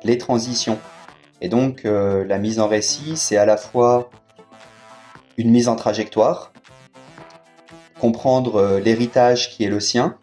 les 0.03 0.19
transitions. 0.19 0.79
Et 1.41 1.49
donc 1.49 1.85
euh, 1.85 2.25
la 2.25 2.39
mise 2.39 2.61
en 2.61 2.69
récit, 2.69 3.17
c'est 3.17 3.37
à 3.37 3.47
la 3.47 3.57
fois 3.57 4.11
une 5.37 5.51
mise 5.51 5.69
en 5.69 5.77
trajectoire, 5.77 6.53
comprendre 8.01 8.57
euh, 8.57 8.81
l'héritage 8.81 9.51
qui 9.51 9.65
est 9.65 9.69
le 9.69 9.81
sien, 9.81 10.17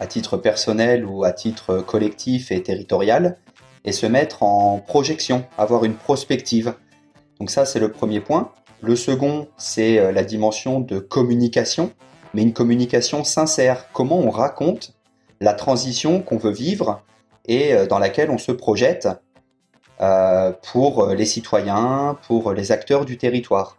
à 0.00 0.06
titre 0.06 0.36
personnel 0.36 1.04
ou 1.04 1.24
à 1.24 1.32
titre 1.32 1.78
collectif 1.78 2.52
et 2.52 2.62
territorial, 2.62 3.38
et 3.84 3.92
se 3.92 4.06
mettre 4.06 4.42
en 4.42 4.78
projection, 4.78 5.44
avoir 5.58 5.84
une 5.84 5.94
prospective. 5.94 6.74
Donc 7.38 7.50
ça, 7.50 7.64
c'est 7.66 7.80
le 7.80 7.90
premier 7.90 8.20
point. 8.20 8.52
Le 8.80 8.96
second, 8.96 9.48
c'est 9.56 9.98
euh, 9.98 10.12
la 10.12 10.24
dimension 10.24 10.80
de 10.80 10.98
communication, 10.98 11.92
mais 12.34 12.42
une 12.42 12.52
communication 12.52 13.24
sincère. 13.24 13.90
Comment 13.92 14.18
on 14.18 14.30
raconte 14.30 14.94
la 15.40 15.54
transition 15.54 16.20
qu'on 16.20 16.38
veut 16.38 16.52
vivre 16.52 17.02
et 17.46 17.74
euh, 17.74 17.86
dans 17.86 17.98
laquelle 17.98 18.30
on 18.30 18.38
se 18.38 18.52
projette 18.52 19.08
pour 20.72 21.06
les 21.06 21.24
citoyens, 21.24 22.18
pour 22.26 22.52
les 22.52 22.72
acteurs 22.72 23.06
du 23.06 23.16
territoire. 23.16 23.78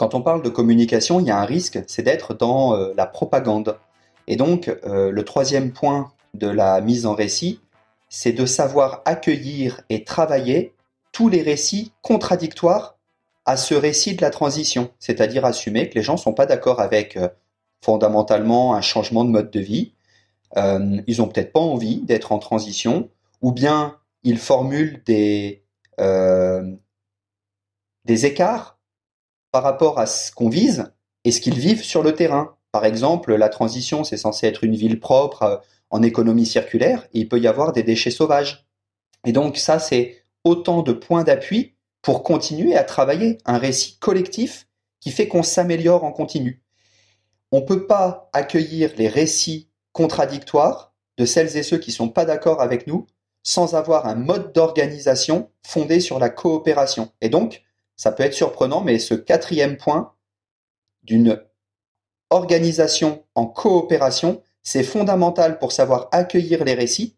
Quand 0.00 0.14
on 0.14 0.22
parle 0.22 0.40
de 0.40 0.48
communication, 0.48 1.20
il 1.20 1.26
y 1.26 1.30
a 1.30 1.38
un 1.38 1.44
risque, 1.44 1.78
c'est 1.86 2.02
d'être 2.02 2.32
dans 2.32 2.74
euh, 2.74 2.94
la 2.96 3.04
propagande. 3.04 3.76
Et 4.28 4.36
donc, 4.36 4.74
euh, 4.86 5.10
le 5.10 5.24
troisième 5.26 5.72
point 5.72 6.10
de 6.32 6.48
la 6.48 6.80
mise 6.80 7.04
en 7.04 7.14
récit, 7.14 7.60
c'est 8.08 8.32
de 8.32 8.46
savoir 8.46 9.02
accueillir 9.04 9.82
et 9.90 10.02
travailler 10.02 10.72
tous 11.12 11.28
les 11.28 11.42
récits 11.42 11.92
contradictoires 12.00 12.96
à 13.50 13.56
ce 13.56 13.74
récit 13.74 14.14
de 14.14 14.22
la 14.22 14.30
transition, 14.30 14.92
c'est-à-dire 15.00 15.44
assumer 15.44 15.88
que 15.88 15.96
les 15.96 16.02
gens 16.02 16.12
ne 16.12 16.18
sont 16.18 16.32
pas 16.32 16.46
d'accord 16.46 16.80
avec 16.80 17.16
euh, 17.16 17.28
fondamentalement 17.84 18.74
un 18.74 18.80
changement 18.80 19.24
de 19.24 19.30
mode 19.30 19.50
de 19.50 19.58
vie, 19.58 19.92
euh, 20.56 21.00
ils 21.08 21.18
n'ont 21.18 21.26
peut-être 21.26 21.52
pas 21.52 21.58
envie 21.58 21.96
d'être 22.02 22.30
en 22.30 22.38
transition, 22.38 23.10
ou 23.42 23.50
bien 23.50 23.98
ils 24.22 24.38
formulent 24.38 25.02
des, 25.04 25.64
euh, 25.98 26.62
des 28.04 28.24
écarts 28.24 28.78
par 29.50 29.64
rapport 29.64 29.98
à 29.98 30.06
ce 30.06 30.30
qu'on 30.30 30.48
vise 30.48 30.92
et 31.24 31.32
ce 31.32 31.40
qu'ils 31.40 31.58
vivent 31.58 31.82
sur 31.82 32.04
le 32.04 32.14
terrain. 32.14 32.56
Par 32.70 32.84
exemple, 32.84 33.34
la 33.34 33.48
transition, 33.48 34.04
c'est 34.04 34.16
censé 34.16 34.46
être 34.46 34.62
une 34.62 34.76
ville 34.76 35.00
propre 35.00 35.60
en 35.90 36.04
économie 36.04 36.46
circulaire, 36.46 37.08
il 37.14 37.28
peut 37.28 37.40
y 37.40 37.48
avoir 37.48 37.72
des 37.72 37.82
déchets 37.82 38.12
sauvages. 38.12 38.68
Et 39.26 39.32
donc 39.32 39.56
ça, 39.56 39.80
c'est 39.80 40.22
autant 40.44 40.82
de 40.82 40.92
points 40.92 41.24
d'appui 41.24 41.74
pour 42.02 42.22
continuer 42.22 42.76
à 42.76 42.84
travailler 42.84 43.38
un 43.44 43.58
récit 43.58 43.98
collectif 43.98 44.66
qui 45.00 45.10
fait 45.10 45.28
qu'on 45.28 45.42
s'améliore 45.42 46.04
en 46.04 46.12
continu. 46.12 46.62
On 47.52 47.60
ne 47.60 47.66
peut 47.66 47.86
pas 47.86 48.28
accueillir 48.32 48.92
les 48.96 49.08
récits 49.08 49.70
contradictoires 49.92 50.94
de 51.16 51.24
celles 51.24 51.56
et 51.56 51.62
ceux 51.62 51.78
qui 51.78 51.90
ne 51.90 51.96
sont 51.96 52.08
pas 52.08 52.24
d'accord 52.24 52.60
avec 52.60 52.86
nous 52.86 53.06
sans 53.42 53.74
avoir 53.74 54.06
un 54.06 54.14
mode 54.14 54.52
d'organisation 54.52 55.50
fondé 55.66 56.00
sur 56.00 56.18
la 56.18 56.28
coopération. 56.28 57.10
Et 57.20 57.28
donc, 57.28 57.62
ça 57.96 58.12
peut 58.12 58.22
être 58.22 58.34
surprenant, 58.34 58.82
mais 58.82 58.98
ce 58.98 59.14
quatrième 59.14 59.76
point 59.76 60.14
d'une 61.02 61.42
organisation 62.28 63.24
en 63.34 63.46
coopération, 63.46 64.42
c'est 64.62 64.82
fondamental 64.82 65.58
pour 65.58 65.72
savoir 65.72 66.08
accueillir 66.12 66.64
les 66.64 66.74
récits, 66.74 67.16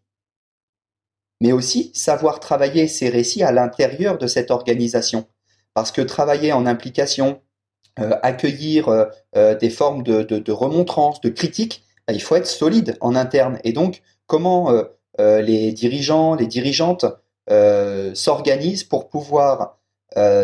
mais 1.43 1.51
aussi 1.51 1.91
savoir 1.93 2.39
travailler 2.39 2.87
ces 2.87 3.09
récits 3.09 3.43
à 3.43 3.51
l'intérieur 3.51 4.17
de 4.17 4.27
cette 4.27 4.49
organisation. 4.49 5.25
Parce 5.73 5.91
que 5.91 6.01
travailler 6.01 6.53
en 6.53 6.65
implication, 6.65 7.41
accueillir 7.97 9.09
des 9.35 9.69
formes 9.69 10.03
de, 10.03 10.23
de, 10.23 10.39
de 10.39 10.51
remontrance, 10.53 11.19
de 11.19 11.27
critique, 11.27 11.83
bah, 12.07 12.13
il 12.13 12.21
faut 12.21 12.37
être 12.37 12.47
solide 12.47 12.97
en 13.01 13.13
interne. 13.13 13.59
Et 13.65 13.73
donc, 13.73 14.01
comment 14.25 14.71
les 15.19 15.73
dirigeants, 15.73 16.35
les 16.35 16.47
dirigeantes 16.47 17.05
s'organisent 18.13 18.85
pour 18.85 19.09
pouvoir 19.09 19.79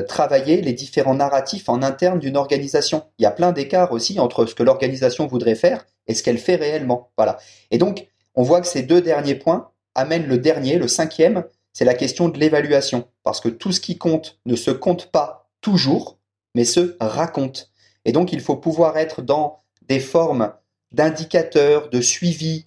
travailler 0.05 0.61
les 0.61 0.73
différents 0.73 1.15
narratifs 1.15 1.69
en 1.69 1.81
interne 1.81 2.19
d'une 2.19 2.35
organisation? 2.35 3.03
Il 3.19 3.23
y 3.23 3.25
a 3.25 3.31
plein 3.31 3.53
d'écarts 3.53 3.93
aussi 3.93 4.19
entre 4.19 4.45
ce 4.45 4.53
que 4.53 4.63
l'organisation 4.63 5.27
voudrait 5.27 5.55
faire 5.55 5.85
et 6.07 6.13
ce 6.13 6.23
qu'elle 6.23 6.39
fait 6.39 6.57
réellement. 6.57 7.11
Voilà. 7.17 7.37
Et 7.71 7.77
donc, 7.77 8.09
on 8.35 8.43
voit 8.43 8.59
que 8.59 8.67
ces 8.67 8.83
deux 8.83 9.01
derniers 9.01 9.35
points 9.35 9.71
amènent 9.99 10.27
le 10.27 10.37
dernier, 10.37 10.77
le 10.77 10.87
cinquième, 10.87 11.43
c'est 11.73 11.85
la 11.85 11.93
question 11.93 12.29
de 12.29 12.39
l'évaluation. 12.39 13.07
Parce 13.23 13.39
que 13.39 13.49
tout 13.49 13.71
ce 13.71 13.79
qui 13.79 13.97
compte 13.97 14.39
ne 14.45 14.55
se 14.55 14.71
compte 14.71 15.11
pas 15.11 15.49
toujours, 15.61 16.17
mais 16.55 16.65
se 16.65 16.95
raconte. 16.99 17.71
Et 18.05 18.11
donc, 18.11 18.33
il 18.33 18.41
faut 18.41 18.55
pouvoir 18.55 18.97
être 18.97 19.21
dans 19.21 19.59
des 19.87 19.99
formes 19.99 20.53
d'indicateurs, 20.91 21.89
de 21.89 22.01
suivi, 22.01 22.65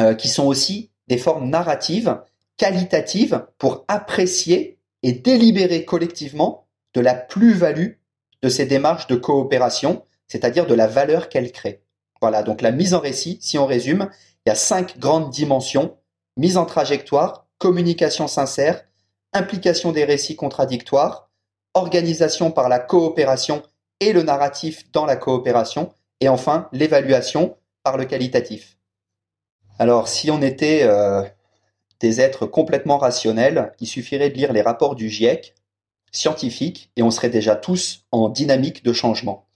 euh, 0.00 0.14
qui 0.14 0.28
sont 0.28 0.46
aussi 0.46 0.90
des 1.08 1.18
formes 1.18 1.48
narratives, 1.48 2.18
qualitatives, 2.56 3.46
pour 3.58 3.84
apprécier 3.88 4.78
et 5.02 5.12
délibérer 5.12 5.84
collectivement 5.84 6.66
de 6.94 7.00
la 7.00 7.14
plus-value 7.14 7.92
de 8.42 8.48
ces 8.48 8.66
démarches 8.66 9.06
de 9.06 9.16
coopération, 9.16 10.04
c'est-à-dire 10.26 10.66
de 10.66 10.74
la 10.74 10.86
valeur 10.86 11.28
qu'elles 11.28 11.52
créent. 11.52 11.82
Voilà, 12.20 12.42
donc 12.42 12.62
la 12.62 12.70
mise 12.70 12.94
en 12.94 13.00
récit, 13.00 13.38
si 13.40 13.58
on 13.58 13.66
résume, 13.66 14.08
il 14.44 14.50
y 14.50 14.52
a 14.52 14.56
cinq 14.56 14.98
grandes 14.98 15.30
dimensions. 15.30 15.96
Mise 16.36 16.56
en 16.56 16.64
trajectoire, 16.64 17.46
communication 17.58 18.26
sincère, 18.26 18.84
implication 19.32 19.92
des 19.92 20.04
récits 20.04 20.36
contradictoires, 20.36 21.30
organisation 21.74 22.50
par 22.50 22.68
la 22.68 22.78
coopération 22.78 23.62
et 24.00 24.12
le 24.12 24.22
narratif 24.22 24.90
dans 24.92 25.06
la 25.06 25.16
coopération, 25.16 25.92
et 26.20 26.28
enfin 26.28 26.68
l'évaluation 26.72 27.56
par 27.82 27.96
le 27.96 28.04
qualitatif. 28.04 28.78
Alors 29.78 30.08
si 30.08 30.30
on 30.30 30.42
était 30.42 30.82
euh, 30.84 31.22
des 32.00 32.20
êtres 32.20 32.46
complètement 32.46 32.98
rationnels, 32.98 33.72
il 33.80 33.86
suffirait 33.86 34.30
de 34.30 34.34
lire 34.34 34.52
les 34.52 34.62
rapports 34.62 34.94
du 34.94 35.08
GIEC 35.08 35.54
scientifiques 36.12 36.90
et 36.96 37.02
on 37.02 37.10
serait 37.10 37.30
déjà 37.30 37.56
tous 37.56 38.04
en 38.12 38.28
dynamique 38.28 38.84
de 38.84 38.92
changement. 38.92 39.46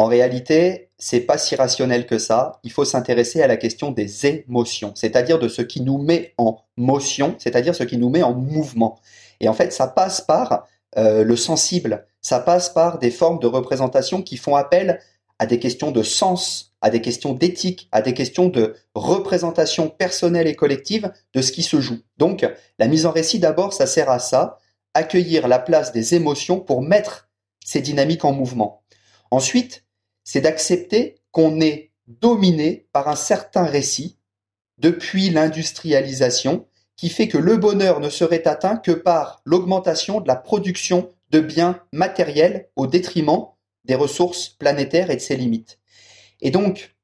En 0.00 0.06
réalité, 0.06 0.88
c'est 0.96 1.20
pas 1.20 1.36
si 1.36 1.54
rationnel 1.54 2.06
que 2.06 2.16
ça. 2.16 2.58
Il 2.64 2.72
faut 2.72 2.86
s'intéresser 2.86 3.42
à 3.42 3.46
la 3.46 3.58
question 3.58 3.90
des 3.90 4.24
émotions, 4.24 4.92
c'est-à-dire 4.94 5.38
de 5.38 5.46
ce 5.46 5.60
qui 5.60 5.82
nous 5.82 5.98
met 5.98 6.32
en 6.38 6.56
motion, 6.78 7.34
c'est-à-dire 7.36 7.74
ce 7.74 7.84
qui 7.84 7.98
nous 7.98 8.08
met 8.08 8.22
en 8.22 8.32
mouvement. 8.32 8.98
Et 9.40 9.48
en 9.50 9.52
fait, 9.52 9.74
ça 9.74 9.88
passe 9.88 10.22
par 10.22 10.66
euh, 10.96 11.22
le 11.22 11.36
sensible, 11.36 12.06
ça 12.22 12.40
passe 12.40 12.70
par 12.70 12.98
des 12.98 13.10
formes 13.10 13.40
de 13.40 13.46
représentation 13.46 14.22
qui 14.22 14.38
font 14.38 14.56
appel 14.56 15.00
à 15.38 15.44
des 15.44 15.58
questions 15.58 15.90
de 15.90 16.02
sens, 16.02 16.72
à 16.80 16.88
des 16.88 17.02
questions 17.02 17.34
d'éthique, 17.34 17.86
à 17.92 18.00
des 18.00 18.14
questions 18.14 18.48
de 18.48 18.76
représentation 18.94 19.90
personnelle 19.90 20.48
et 20.48 20.56
collective 20.56 21.12
de 21.34 21.42
ce 21.42 21.52
qui 21.52 21.62
se 21.62 21.78
joue. 21.78 21.98
Donc, 22.16 22.50
la 22.78 22.88
mise 22.88 23.04
en 23.04 23.10
récit, 23.10 23.38
d'abord, 23.38 23.74
ça 23.74 23.86
sert 23.86 24.08
à 24.08 24.18
ça, 24.18 24.60
accueillir 24.94 25.46
la 25.46 25.58
place 25.58 25.92
des 25.92 26.14
émotions 26.14 26.58
pour 26.58 26.80
mettre 26.80 27.28
ces 27.62 27.82
dynamiques 27.82 28.24
en 28.24 28.32
mouvement. 28.32 28.82
Ensuite, 29.30 29.84
c'est 30.32 30.42
d'accepter 30.42 31.16
qu'on 31.32 31.60
est 31.60 31.90
dominé 32.06 32.86
par 32.92 33.08
un 33.08 33.16
certain 33.16 33.64
récit 33.64 34.16
depuis 34.78 35.28
l'industrialisation 35.28 36.68
qui 36.94 37.08
fait 37.08 37.26
que 37.26 37.36
le 37.36 37.56
bonheur 37.56 37.98
ne 37.98 38.08
serait 38.10 38.46
atteint 38.46 38.76
que 38.76 38.92
par 38.92 39.42
l'augmentation 39.44 40.20
de 40.20 40.28
la 40.28 40.36
production 40.36 41.08
de 41.30 41.40
biens 41.40 41.82
matériels 41.92 42.68
au 42.76 42.86
détriment 42.86 43.46
des 43.86 43.96
ressources 43.96 44.50
planétaires 44.50 45.10
et 45.10 45.16
de 45.16 45.20
ses 45.20 45.34
limites. 45.34 45.80
Et 46.40 46.52
donc, 46.52 46.94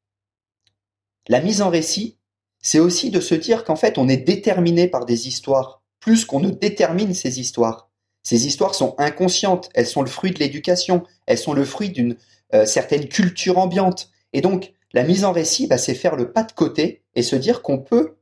la 1.27 1.41
mise 1.41 1.63
en 1.63 1.69
récit, 1.69 2.19
c'est 2.63 2.79
aussi 2.79 3.11
de 3.11 3.19
se 3.19 3.35
dire 3.35 3.65
qu'en 3.65 3.75
fait, 3.75 3.99
on 3.99 4.09
est 4.09 4.19
déterminé 4.19 4.87
par 4.87 5.05
des 5.05 5.27
histoires, 5.27 5.83
plus 5.99 6.25
qu'on 6.27 6.39
ne 6.39 6.51
détermine 6.51 7.13
ces 7.13 7.41
histoires. 7.41 7.91
Ces 8.23 8.47
histoires 8.47 8.77
sont 8.77 8.95
inconscientes, 8.99 9.69
elles 9.75 9.89
sont 9.89 10.03
le 10.03 10.09
fruit 10.09 10.31
de 10.31 10.39
l'éducation, 10.39 11.03
elles 11.27 11.39
sont 11.39 11.55
le 11.55 11.65
fruit 11.65 11.91
d'une 11.91 12.17
euh, 12.55 12.65
certaine 12.65 13.09
culture 13.09 13.59
ambiante. 13.59 14.11
Et 14.33 14.41
donc, 14.41 14.73
la 14.93 15.03
mise 15.03 15.25
en 15.25 15.33
récit, 15.33 15.67
bah, 15.67 15.79
c'est 15.79 15.95
faire 15.95 16.17
le 16.17 16.33
pas 16.33 16.43
de 16.43 16.53
côté 16.53 17.05
et 17.15 17.23
se 17.23 17.37
dire 17.37 17.63
qu'on 17.63 17.79
peut 17.79 18.17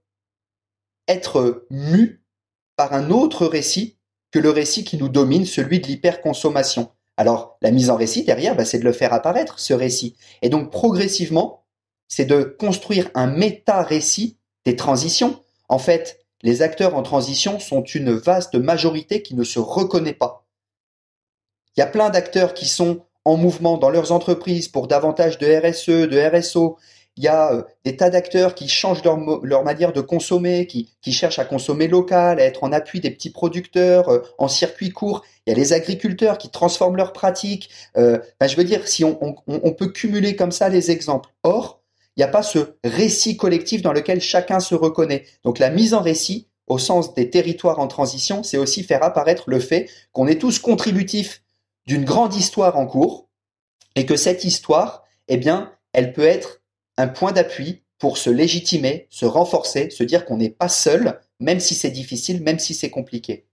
être 1.09 1.67
mu 1.71 2.25
par 2.77 2.95
un 2.95 3.11
autre 3.11 3.47
récit 3.47 3.99
que 4.31 4.39
le 4.39 4.51
récit 4.51 4.85
qui 4.85 4.97
nous 4.97 5.09
domine, 5.09 5.47
celui 5.47 5.81
de 5.81 5.87
l'hyperconsommation. 5.87 6.91
Alors, 7.17 7.57
la 7.63 7.71
mise 7.71 7.91
en 7.91 7.97
récit 7.97 8.25
derrière, 8.25 8.57
bah, 8.57 8.65
c'est 8.65 8.81
de 8.81 8.85
le 8.85 8.93
faire 8.93 9.13
apparaître, 9.13 9.61
ce 9.61 9.75
récit. 9.75 10.17
Et 10.43 10.49
donc, 10.49 10.73
progressivement, 10.73 11.65
c'est 12.09 12.25
de 12.25 12.43
construire 12.43 13.11
un 13.15 13.27
méta-récit 13.27 14.39
des 14.65 14.77
transitions. 14.77 15.41
En 15.69 15.79
fait, 15.79 16.25
les 16.43 16.63
acteurs 16.63 16.95
en 16.97 17.03
transition 17.03 17.61
sont 17.61 17.83
une 17.83 18.13
vaste 18.13 18.57
majorité 18.57 19.23
qui 19.23 19.35
ne 19.35 19.45
se 19.45 19.59
reconnaît 19.59 20.15
pas. 20.15 20.47
Il 21.77 21.81
y 21.81 21.83
a 21.83 21.87
plein 21.87 22.11
d'acteurs 22.11 22.55
qui 22.55 22.67
sont 22.67 23.05
en 23.25 23.37
mouvement 23.37 23.79
dans 23.79 23.91
leurs 23.91 24.13
entreprises 24.13 24.69
pour 24.69 24.87
davantage 24.87 25.39
de 25.39 25.47
RSE, 25.47 26.09
de 26.09 26.19
RSO, 26.19 26.79
il 27.17 27.25
y 27.25 27.29
a 27.29 27.53
euh, 27.53 27.63
des 27.85 27.97
tas 27.97 28.11
d'acteurs 28.11 28.55
qui 28.55 28.69
changent 28.69 29.03
leur, 29.05 29.63
manière 29.63 29.93
de 29.93 30.01
consommer, 30.01 30.67
qui, 30.67 31.13
cherchent 31.13 31.39
à 31.39 31.45
consommer 31.45 31.87
local, 31.87 32.41
à 32.41 32.45
être 32.45 32.65
en 32.65 32.73
appui 32.73 33.01
des 33.01 33.11
petits 33.11 33.31
producteurs, 33.31 34.09
euh, 34.09 34.19
en 34.39 34.49
circuit 34.49 34.91
court. 34.91 35.23
Il 35.47 35.51
y 35.51 35.53
a 35.53 35.57
les 35.57 35.73
agriculteurs 35.73 36.39
qui 36.39 36.51
transforment 36.51 36.97
leurs 36.97 37.13
pratiques. 37.13 37.71
Euh, 37.97 38.19
ben, 38.41 38.49
je 38.49 38.57
veux 38.57 38.65
dire, 38.65 38.89
si 38.89 39.05
on, 39.05 39.37
on, 39.47 39.73
peut 39.73 39.89
cumuler 39.89 40.35
comme 40.35 40.53
ça 40.53 40.69
les 40.69 40.91
exemples. 40.91 41.31
Or, 41.45 41.83
il 42.17 42.21
n'y 42.21 42.25
a 42.25 42.29
pas 42.29 42.43
ce 42.43 42.77
récit 42.83 43.37
collectif 43.37 43.83
dans 43.83 43.93
lequel 43.93 44.21
chacun 44.21 44.59
se 44.59 44.75
reconnaît. 44.75 45.25
Donc 45.45 45.59
la 45.59 45.71
mise 45.71 45.95
en 45.95 46.01
récit, 46.01 46.49
au 46.67 46.79
sens 46.79 47.15
des 47.15 47.31
territoires 47.31 47.79
en 47.79 47.87
transition, 47.87 48.43
c'est 48.43 48.57
aussi 48.57 48.83
faire 48.83 49.05
apparaître 49.05 49.45
le 49.49 49.61
fait 49.61 49.89
qu'on 50.13 50.27
est 50.27 50.41
tous 50.41 50.59
contributifs 50.59 51.43
d'une 51.87 52.05
grande 52.05 52.35
histoire 52.35 52.77
en 52.77 52.87
cours 52.87 53.29
et 53.97 54.07
que 54.07 54.16
cette 54.16 54.44
histoire, 54.44 55.05
eh 55.29 55.37
bien, 55.37 55.73
elle 55.92 56.12
peut 56.12 56.23
être 56.23 56.62
un 56.97 57.09
point 57.09 57.33
d'appui 57.33 57.83
pour 57.99 58.18
se 58.18 58.31
légitimer, 58.31 59.07
se 59.11 59.25
renforcer, 59.25 59.90
se 59.90 60.05
dire 60.05 60.25
qu'on 60.25 60.37
n'est 60.37 60.51
pas 60.51 60.68
seul, 60.68 61.20
même 61.40 61.61
si 61.61 61.75
c'est 61.75 61.90
difficile, 61.90 62.42
même 62.42 62.59
si 62.59 62.75
c'est 62.75 62.90
compliqué. 62.90 63.47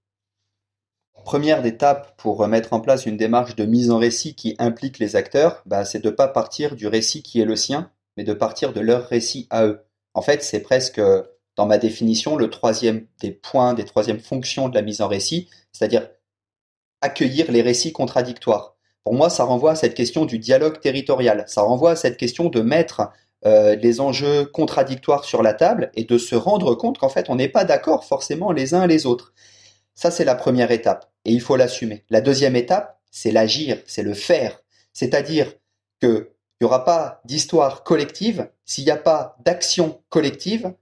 Première 1.23 1.65
étape 1.65 2.17
pour 2.17 2.45
mettre 2.47 2.73
en 2.73 2.81
place 2.81 3.05
une 3.05 3.17
démarche 3.17 3.55
de 3.55 3.65
mise 3.65 3.91
en 3.91 3.99
récit 3.99 4.35
qui 4.35 4.55
implique 4.57 4.97
les 4.97 5.15
acteurs, 5.15 5.61
bah, 5.65 5.85
c'est 5.85 5.99
de 5.99 6.09
ne 6.09 6.15
pas 6.15 6.27
partir 6.27 6.75
du 6.75 6.87
récit 6.87 7.21
qui 7.21 7.39
est 7.39 7.45
le 7.45 7.55
sien, 7.55 7.91
mais 8.17 8.23
de 8.23 8.33
partir 8.33 8.73
de 8.73 8.81
leur 8.81 9.07
récit 9.07 9.47
à 9.51 9.65
eux. 9.65 9.85
En 10.13 10.21
fait, 10.21 10.43
c'est 10.43 10.61
presque, 10.61 10.99
dans 11.55 11.67
ma 11.67 11.77
définition, 11.77 12.35
le 12.35 12.49
troisième 12.49 13.05
des 13.19 13.31
points, 13.31 13.73
des 13.73 13.85
troisièmes 13.85 14.19
fonctions 14.19 14.67
de 14.67 14.75
la 14.75 14.81
mise 14.81 15.01
en 15.01 15.07
récit, 15.07 15.47
c'est-à-dire 15.71 16.09
accueillir 17.01 17.51
les 17.51 17.61
récits 17.61 17.91
contradictoires. 17.91 18.75
Pour 19.03 19.13
moi, 19.13 19.29
ça 19.29 19.43
renvoie 19.43 19.71
à 19.71 19.75
cette 19.75 19.95
question 19.95 20.25
du 20.25 20.37
dialogue 20.37 20.79
territorial. 20.79 21.43
Ça 21.47 21.61
renvoie 21.61 21.91
à 21.91 21.95
cette 21.95 22.17
question 22.17 22.49
de 22.49 22.61
mettre 22.61 23.09
euh, 23.45 23.75
les 23.75 23.99
enjeux 23.99 24.45
contradictoires 24.45 25.25
sur 25.25 25.41
la 25.41 25.55
table 25.55 25.91
et 25.95 26.03
de 26.03 26.19
se 26.19 26.35
rendre 26.35 26.75
compte 26.75 26.99
qu'en 26.99 27.09
fait 27.09 27.27
on 27.27 27.35
n'est 27.35 27.49
pas 27.49 27.65
d'accord 27.65 28.05
forcément 28.05 28.51
les 28.51 28.75
uns 28.75 28.85
les 28.85 29.07
autres. 29.07 29.33
Ça 29.95 30.11
c'est 30.11 30.25
la 30.25 30.35
première 30.35 30.69
étape 30.69 31.11
et 31.25 31.31
il 31.31 31.41
faut 31.41 31.55
l'assumer. 31.55 32.05
La 32.11 32.21
deuxième 32.21 32.55
étape, 32.55 32.99
c'est 33.09 33.31
l'agir, 33.31 33.79
c'est 33.87 34.03
le 34.03 34.13
faire. 34.13 34.61
C'est-à-dire 34.93 35.55
qu'il 35.99 36.27
n'y 36.61 36.65
aura 36.65 36.85
pas 36.85 37.21
d'histoire 37.25 37.83
collective 37.83 38.47
s'il 38.63 38.83
n'y 38.85 38.91
a 38.91 38.97
pas 38.97 39.37
d'action 39.43 40.03
collective 40.09 40.73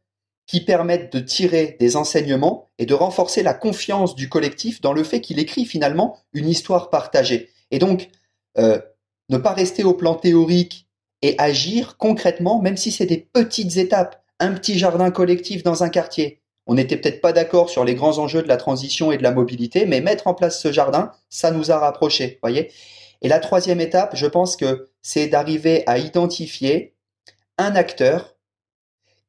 qui 0.50 0.62
permettent 0.62 1.14
de 1.14 1.20
tirer 1.20 1.78
des 1.80 1.96
enseignements 1.96 2.72
et 2.80 2.88
de 2.88 2.96
renforcer 2.96 3.44
la 3.44 3.54
confiance 3.54 4.16
du 4.16 4.30
collectif 4.30 4.82
dans 4.82 4.94
le 4.94 5.04
fait 5.04 5.22
qu'il 5.22 5.38
écrit 5.38 5.64
finalement 5.64 6.18
une 6.34 6.50
histoire 6.50 6.90
partagée. 6.90 7.52
Et 7.70 7.78
donc, 7.78 8.10
euh, 8.58 8.80
ne 9.30 9.38
pas 9.38 9.54
rester 9.54 9.84
au 9.84 9.94
plan 9.94 10.16
théorique 10.16 10.88
et 11.22 11.36
agir 11.38 11.98
concrètement, 11.98 12.64
même 12.64 12.78
si 12.78 12.92
c'est 12.92 13.06
des 13.06 13.30
petites 13.32 13.78
étapes, 13.78 14.24
un 14.40 14.54
petit 14.54 14.80
jardin 14.80 15.12
collectif 15.12 15.62
dans 15.62 15.84
un 15.84 15.90
quartier. 15.90 16.42
On 16.66 16.74
n'était 16.74 16.98
peut-être 16.98 17.22
pas 17.22 17.32
d'accord 17.32 17.70
sur 17.70 17.86
les 17.86 17.94
grands 17.94 18.18
enjeux 18.18 18.42
de 18.42 18.48
la 18.48 18.58
transition 18.58 19.12
et 19.12 19.18
de 19.18 19.24
la 19.24 19.32
mobilité, 19.32 19.86
mais 19.86 20.02
mettre 20.02 20.26
en 20.26 20.34
place 20.34 20.60
ce 20.60 20.72
jardin, 20.72 21.12
ça 21.30 21.52
nous 21.52 21.70
a 21.70 21.78
rapprochés, 21.78 22.40
voyez. 22.42 22.72
Et 23.22 23.28
la 23.28 23.40
troisième 23.40 23.82
étape, 23.82 24.16
je 24.16 24.26
pense 24.26 24.56
que 24.56 24.90
c'est 25.04 25.28
d'arriver 25.28 25.84
à 25.86 26.00
identifier 26.00 26.96
un 27.60 27.76
acteur 27.76 28.39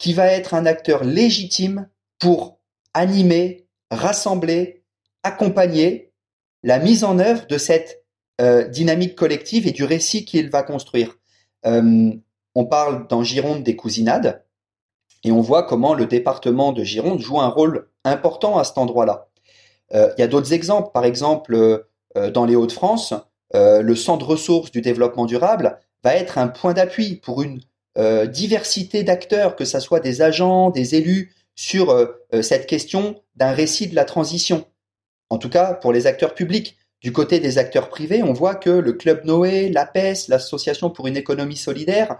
qui 0.00 0.14
va 0.14 0.26
être 0.28 0.54
un 0.54 0.66
acteur 0.66 1.04
légitime 1.04 1.88
pour 2.18 2.58
animer, 2.94 3.68
rassembler, 3.90 4.82
accompagner 5.22 6.12
la 6.62 6.78
mise 6.78 7.04
en 7.04 7.18
œuvre 7.18 7.46
de 7.46 7.58
cette 7.58 8.02
euh, 8.40 8.66
dynamique 8.66 9.14
collective 9.14 9.68
et 9.68 9.72
du 9.72 9.84
récit 9.84 10.24
qu'il 10.24 10.48
va 10.48 10.62
construire. 10.62 11.18
Euh, 11.66 12.12
on 12.54 12.64
parle 12.64 13.06
dans 13.08 13.22
Gironde 13.22 13.62
des 13.62 13.76
cousinades 13.76 14.42
et 15.22 15.32
on 15.32 15.42
voit 15.42 15.64
comment 15.64 15.92
le 15.92 16.06
département 16.06 16.72
de 16.72 16.82
Gironde 16.82 17.20
joue 17.20 17.38
un 17.38 17.48
rôle 17.48 17.90
important 18.04 18.58
à 18.58 18.64
cet 18.64 18.78
endroit-là. 18.78 19.28
Euh, 19.92 20.10
il 20.16 20.22
y 20.22 20.24
a 20.24 20.28
d'autres 20.28 20.54
exemples. 20.54 20.92
Par 20.92 21.04
exemple, 21.04 21.86
dans 22.32 22.46
les 22.46 22.56
Hauts-de-France, 22.56 23.14
le 23.52 23.94
centre 23.94 24.26
de 24.26 24.30
ressources 24.32 24.70
du 24.70 24.80
développement 24.80 25.26
durable 25.26 25.78
va 26.02 26.16
être 26.16 26.38
un 26.38 26.48
point 26.48 26.72
d'appui 26.72 27.16
pour 27.16 27.42
une 27.42 27.60
euh, 27.98 28.26
diversité 28.26 29.02
d'acteurs, 29.02 29.56
que 29.56 29.64
ce 29.64 29.80
soit 29.80 30.00
des 30.00 30.22
agents, 30.22 30.70
des 30.70 30.94
élus, 30.94 31.34
sur 31.56 31.94
cette 32.40 32.66
question 32.66 33.20
d'un 33.36 33.52
récit 33.52 33.86
de 33.86 33.94
la 33.94 34.06
transition. 34.06 34.64
En 35.28 35.36
tout 35.36 35.50
cas, 35.50 35.74
pour 35.74 35.92
les 35.92 36.06
acteurs 36.06 36.32
publics. 36.32 36.78
Du 37.02 37.12
côté 37.12 37.38
des 37.38 37.58
acteurs 37.58 37.90
privés, 37.90 38.22
on 38.22 38.32
voit 38.32 38.54
que 38.54 38.70
le 38.70 38.94
Club 38.94 39.26
Noé, 39.26 39.68
l'APES, 39.68 40.28
l'Association 40.28 40.88
pour 40.88 41.06
une 41.06 41.18
économie 41.18 41.58
solidaire, 41.58 42.16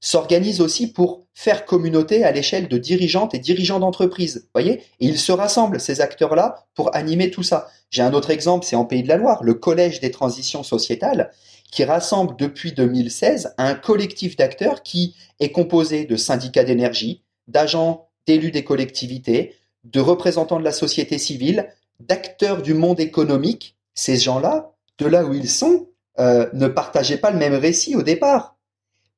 s'organisent 0.00 0.60
aussi 0.60 0.92
pour 0.92 1.26
faire 1.34 1.66
communauté 1.66 2.24
à 2.24 2.32
l'échelle 2.32 2.68
de 2.68 2.78
dirigeantes 2.78 3.34
et 3.34 3.38
dirigeants 3.38 3.80
d'entreprises. 3.80 4.48
Voyez? 4.54 4.80
Et 5.00 5.06
ils 5.06 5.18
se 5.18 5.32
rassemblent, 5.32 5.80
ces 5.80 6.00
acteurs-là, 6.00 6.66
pour 6.74 6.94
animer 6.94 7.30
tout 7.30 7.42
ça. 7.42 7.68
J'ai 7.90 8.02
un 8.02 8.14
autre 8.14 8.30
exemple, 8.30 8.64
c'est 8.66 8.76
en 8.76 8.84
Pays 8.84 9.02
de 9.02 9.08
la 9.08 9.16
Loire, 9.16 9.42
le 9.42 9.54
Collège 9.54 10.00
des 10.00 10.10
transitions 10.10 10.62
sociétales, 10.62 11.30
qui 11.70 11.84
rassemble 11.84 12.36
depuis 12.36 12.72
2016 12.72 13.54
un 13.58 13.74
collectif 13.74 14.36
d'acteurs 14.36 14.82
qui 14.82 15.14
est 15.40 15.52
composé 15.52 16.04
de 16.04 16.16
syndicats 16.16 16.64
d'énergie, 16.64 17.22
d'agents, 17.48 18.08
d'élus 18.26 18.50
des 18.50 18.64
collectivités, 18.64 19.54
de 19.84 20.00
représentants 20.00 20.58
de 20.58 20.64
la 20.64 20.72
société 20.72 21.18
civile, 21.18 21.68
d'acteurs 22.00 22.62
du 22.62 22.74
monde 22.74 23.00
économique. 23.00 23.76
Ces 23.94 24.16
gens-là, 24.16 24.72
de 24.98 25.06
là 25.06 25.24
où 25.24 25.34
ils 25.34 25.50
sont, 25.50 25.88
euh, 26.18 26.48
ne 26.54 26.66
partageaient 26.66 27.18
pas 27.18 27.30
le 27.30 27.38
même 27.38 27.54
récit 27.54 27.94
au 27.94 28.02
départ. 28.02 28.55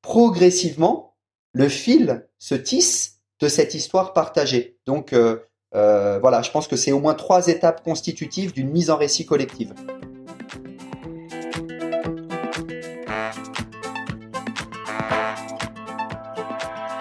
Progressivement, 0.09 1.16
le 1.53 1.68
fil 1.68 2.27
se 2.38 2.55
tisse 2.55 3.18
de 3.40 3.47
cette 3.47 3.75
histoire 3.75 4.14
partagée. 4.14 4.79
Donc, 4.87 5.12
euh, 5.12 5.40
euh, 5.75 6.18
voilà, 6.18 6.40
je 6.40 6.51
pense 6.51 6.66
que 6.66 6.77
c'est 6.77 6.92
au 6.92 6.99
moins 6.99 7.12
trois 7.12 7.49
étapes 7.49 7.85
constitutives 7.85 8.55
d'une 8.55 8.71
mise 8.71 8.88
en 8.88 8.97
récit 8.97 9.27
collective. 9.27 9.75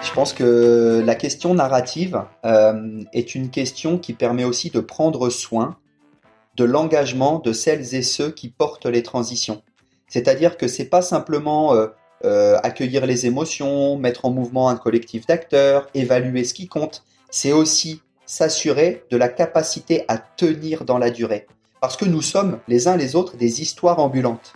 Je 0.02 0.12
pense 0.12 0.34
que 0.34 1.02
la 1.02 1.14
question 1.14 1.54
narrative 1.54 2.22
euh, 2.44 3.02
est 3.14 3.34
une 3.34 3.48
question 3.48 3.96
qui 3.96 4.12
permet 4.12 4.44
aussi 4.44 4.68
de 4.68 4.80
prendre 4.80 5.30
soin 5.30 5.78
de 6.56 6.64
l'engagement 6.64 7.38
de 7.38 7.54
celles 7.54 7.94
et 7.94 8.02
ceux 8.02 8.30
qui 8.30 8.50
portent 8.50 8.84
les 8.84 9.02
transitions. 9.02 9.62
C'est-à-dire 10.08 10.58
que 10.58 10.68
c'est 10.68 10.90
pas 10.90 11.00
simplement 11.00 11.72
accueillir 12.24 13.06
les 13.06 13.26
émotions, 13.26 13.96
mettre 13.96 14.24
en 14.24 14.30
mouvement 14.30 14.68
un 14.68 14.76
collectif 14.76 15.26
d'acteurs, 15.26 15.88
évaluer 15.94 16.44
ce 16.44 16.54
qui 16.54 16.66
compte. 16.66 17.04
C'est 17.30 17.52
aussi 17.52 18.02
s'assurer 18.26 19.04
de 19.10 19.16
la 19.16 19.28
capacité 19.28 20.04
à 20.08 20.18
tenir 20.18 20.84
dans 20.84 20.98
la 20.98 21.10
durée. 21.10 21.46
Parce 21.80 21.96
que 21.96 22.04
nous 22.04 22.22
sommes 22.22 22.58
les 22.68 22.88
uns 22.88 22.96
les 22.96 23.16
autres 23.16 23.36
des 23.36 23.62
histoires 23.62 23.98
ambulantes. 24.00 24.54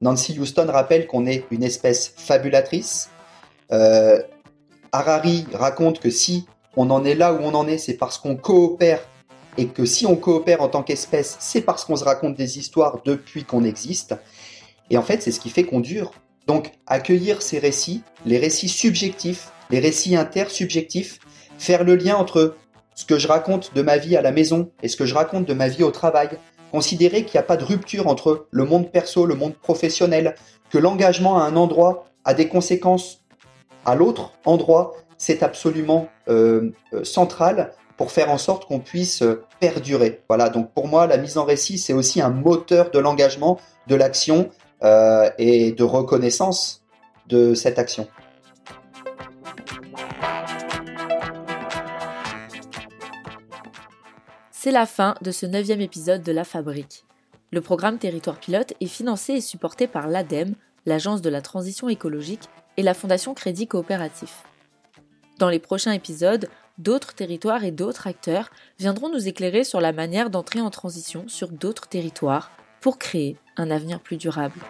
Nancy 0.00 0.38
Houston 0.38 0.66
rappelle 0.68 1.06
qu'on 1.06 1.26
est 1.26 1.44
une 1.50 1.62
espèce 1.62 2.14
fabulatrice. 2.16 3.10
Euh, 3.72 4.22
Harari 4.92 5.46
raconte 5.52 6.00
que 6.00 6.10
si 6.10 6.46
on 6.76 6.90
en 6.90 7.04
est 7.04 7.14
là 7.14 7.32
où 7.32 7.38
on 7.42 7.54
en 7.54 7.66
est, 7.66 7.78
c'est 7.78 7.94
parce 7.94 8.16
qu'on 8.16 8.36
coopère 8.36 9.00
et 9.58 9.66
que 9.66 9.84
si 9.84 10.06
on 10.06 10.16
coopère 10.16 10.62
en 10.62 10.68
tant 10.68 10.82
qu'espèce, 10.82 11.36
c'est 11.40 11.62
parce 11.62 11.84
qu'on 11.84 11.96
se 11.96 12.04
raconte 12.04 12.36
des 12.36 12.58
histoires 12.58 13.00
depuis 13.04 13.44
qu'on 13.44 13.64
existe. 13.64 14.14
Et 14.88 14.96
en 14.96 15.02
fait, 15.02 15.22
c'est 15.22 15.32
ce 15.32 15.40
qui 15.40 15.50
fait 15.50 15.64
qu'on 15.64 15.80
dure. 15.80 16.12
Donc, 16.46 16.72
accueillir 16.86 17.42
ces 17.42 17.58
récits, 17.58 18.02
les 18.26 18.38
récits 18.38 18.68
subjectifs, 18.68 19.52
les 19.70 19.78
récits 19.78 20.16
intersubjectifs, 20.16 21.20
faire 21.58 21.84
le 21.84 21.94
lien 21.94 22.16
entre 22.16 22.56
ce 22.94 23.04
que 23.04 23.18
je 23.18 23.28
raconte 23.28 23.74
de 23.74 23.82
ma 23.82 23.96
vie 23.96 24.16
à 24.16 24.22
la 24.22 24.32
maison 24.32 24.70
et 24.82 24.88
ce 24.88 24.96
que 24.96 25.06
je 25.06 25.14
raconte 25.14 25.46
de 25.46 25.54
ma 25.54 25.68
vie 25.68 25.82
au 25.82 25.90
travail, 25.90 26.30
considérer 26.70 27.24
qu'il 27.24 27.38
n'y 27.38 27.40
a 27.40 27.44
pas 27.44 27.56
de 27.56 27.64
rupture 27.64 28.06
entre 28.06 28.46
le 28.50 28.64
monde 28.64 28.90
perso, 28.90 29.26
le 29.26 29.34
monde 29.34 29.54
professionnel, 29.54 30.34
que 30.70 30.78
l'engagement 30.78 31.38
à 31.38 31.44
un 31.44 31.56
endroit 31.56 32.06
a 32.24 32.34
des 32.34 32.48
conséquences 32.48 33.24
à 33.84 33.94
l'autre 33.94 34.32
endroit, 34.44 34.94
c'est 35.18 35.42
absolument 35.42 36.08
euh, 36.28 36.70
euh, 36.92 37.04
central 37.04 37.72
pour 37.96 38.12
faire 38.12 38.30
en 38.30 38.38
sorte 38.38 38.66
qu'on 38.66 38.80
puisse 38.80 39.22
euh, 39.22 39.44
perdurer. 39.58 40.22
Voilà, 40.28 40.48
donc 40.48 40.72
pour 40.72 40.88
moi, 40.88 41.06
la 41.06 41.16
mise 41.16 41.38
en 41.38 41.44
récit, 41.44 41.78
c'est 41.78 41.92
aussi 41.92 42.20
un 42.20 42.30
moteur 42.30 42.90
de 42.90 42.98
l'engagement, 42.98 43.58
de 43.86 43.94
l'action 43.94 44.50
et 44.82 45.72
de 45.72 45.82
reconnaissance 45.82 46.82
de 47.28 47.54
cette 47.54 47.78
action. 47.78 48.08
C'est 54.50 54.72
la 54.72 54.84
fin 54.84 55.14
de 55.22 55.30
ce 55.30 55.46
neuvième 55.46 55.80
épisode 55.80 56.22
de 56.22 56.32
La 56.32 56.44
Fabrique. 56.44 57.04
Le 57.50 57.62
programme 57.62 57.96
Territoire 57.96 58.38
Pilote 58.38 58.74
est 58.80 58.86
financé 58.86 59.32
et 59.32 59.40
supporté 59.40 59.86
par 59.86 60.06
l'ADEME, 60.06 60.54
l'Agence 60.84 61.22
de 61.22 61.30
la 61.30 61.40
transition 61.40 61.88
écologique, 61.88 62.44
et 62.76 62.82
la 62.82 62.92
Fondation 62.92 63.32
Crédit 63.32 63.66
Coopératif. 63.66 64.44
Dans 65.38 65.48
les 65.48 65.60
prochains 65.60 65.92
épisodes, 65.92 66.50
d'autres 66.76 67.14
territoires 67.14 67.64
et 67.64 67.70
d'autres 67.70 68.06
acteurs 68.06 68.50
viendront 68.78 69.08
nous 69.08 69.28
éclairer 69.28 69.64
sur 69.64 69.80
la 69.80 69.92
manière 69.92 70.28
d'entrer 70.28 70.60
en 70.60 70.68
transition 70.68 71.24
sur 71.26 71.48
d'autres 71.48 71.88
territoires 71.88 72.50
pour 72.82 72.98
créer 72.98 73.38
un 73.60 73.70
avenir 73.70 74.00
plus 74.00 74.16
durable. 74.16 74.60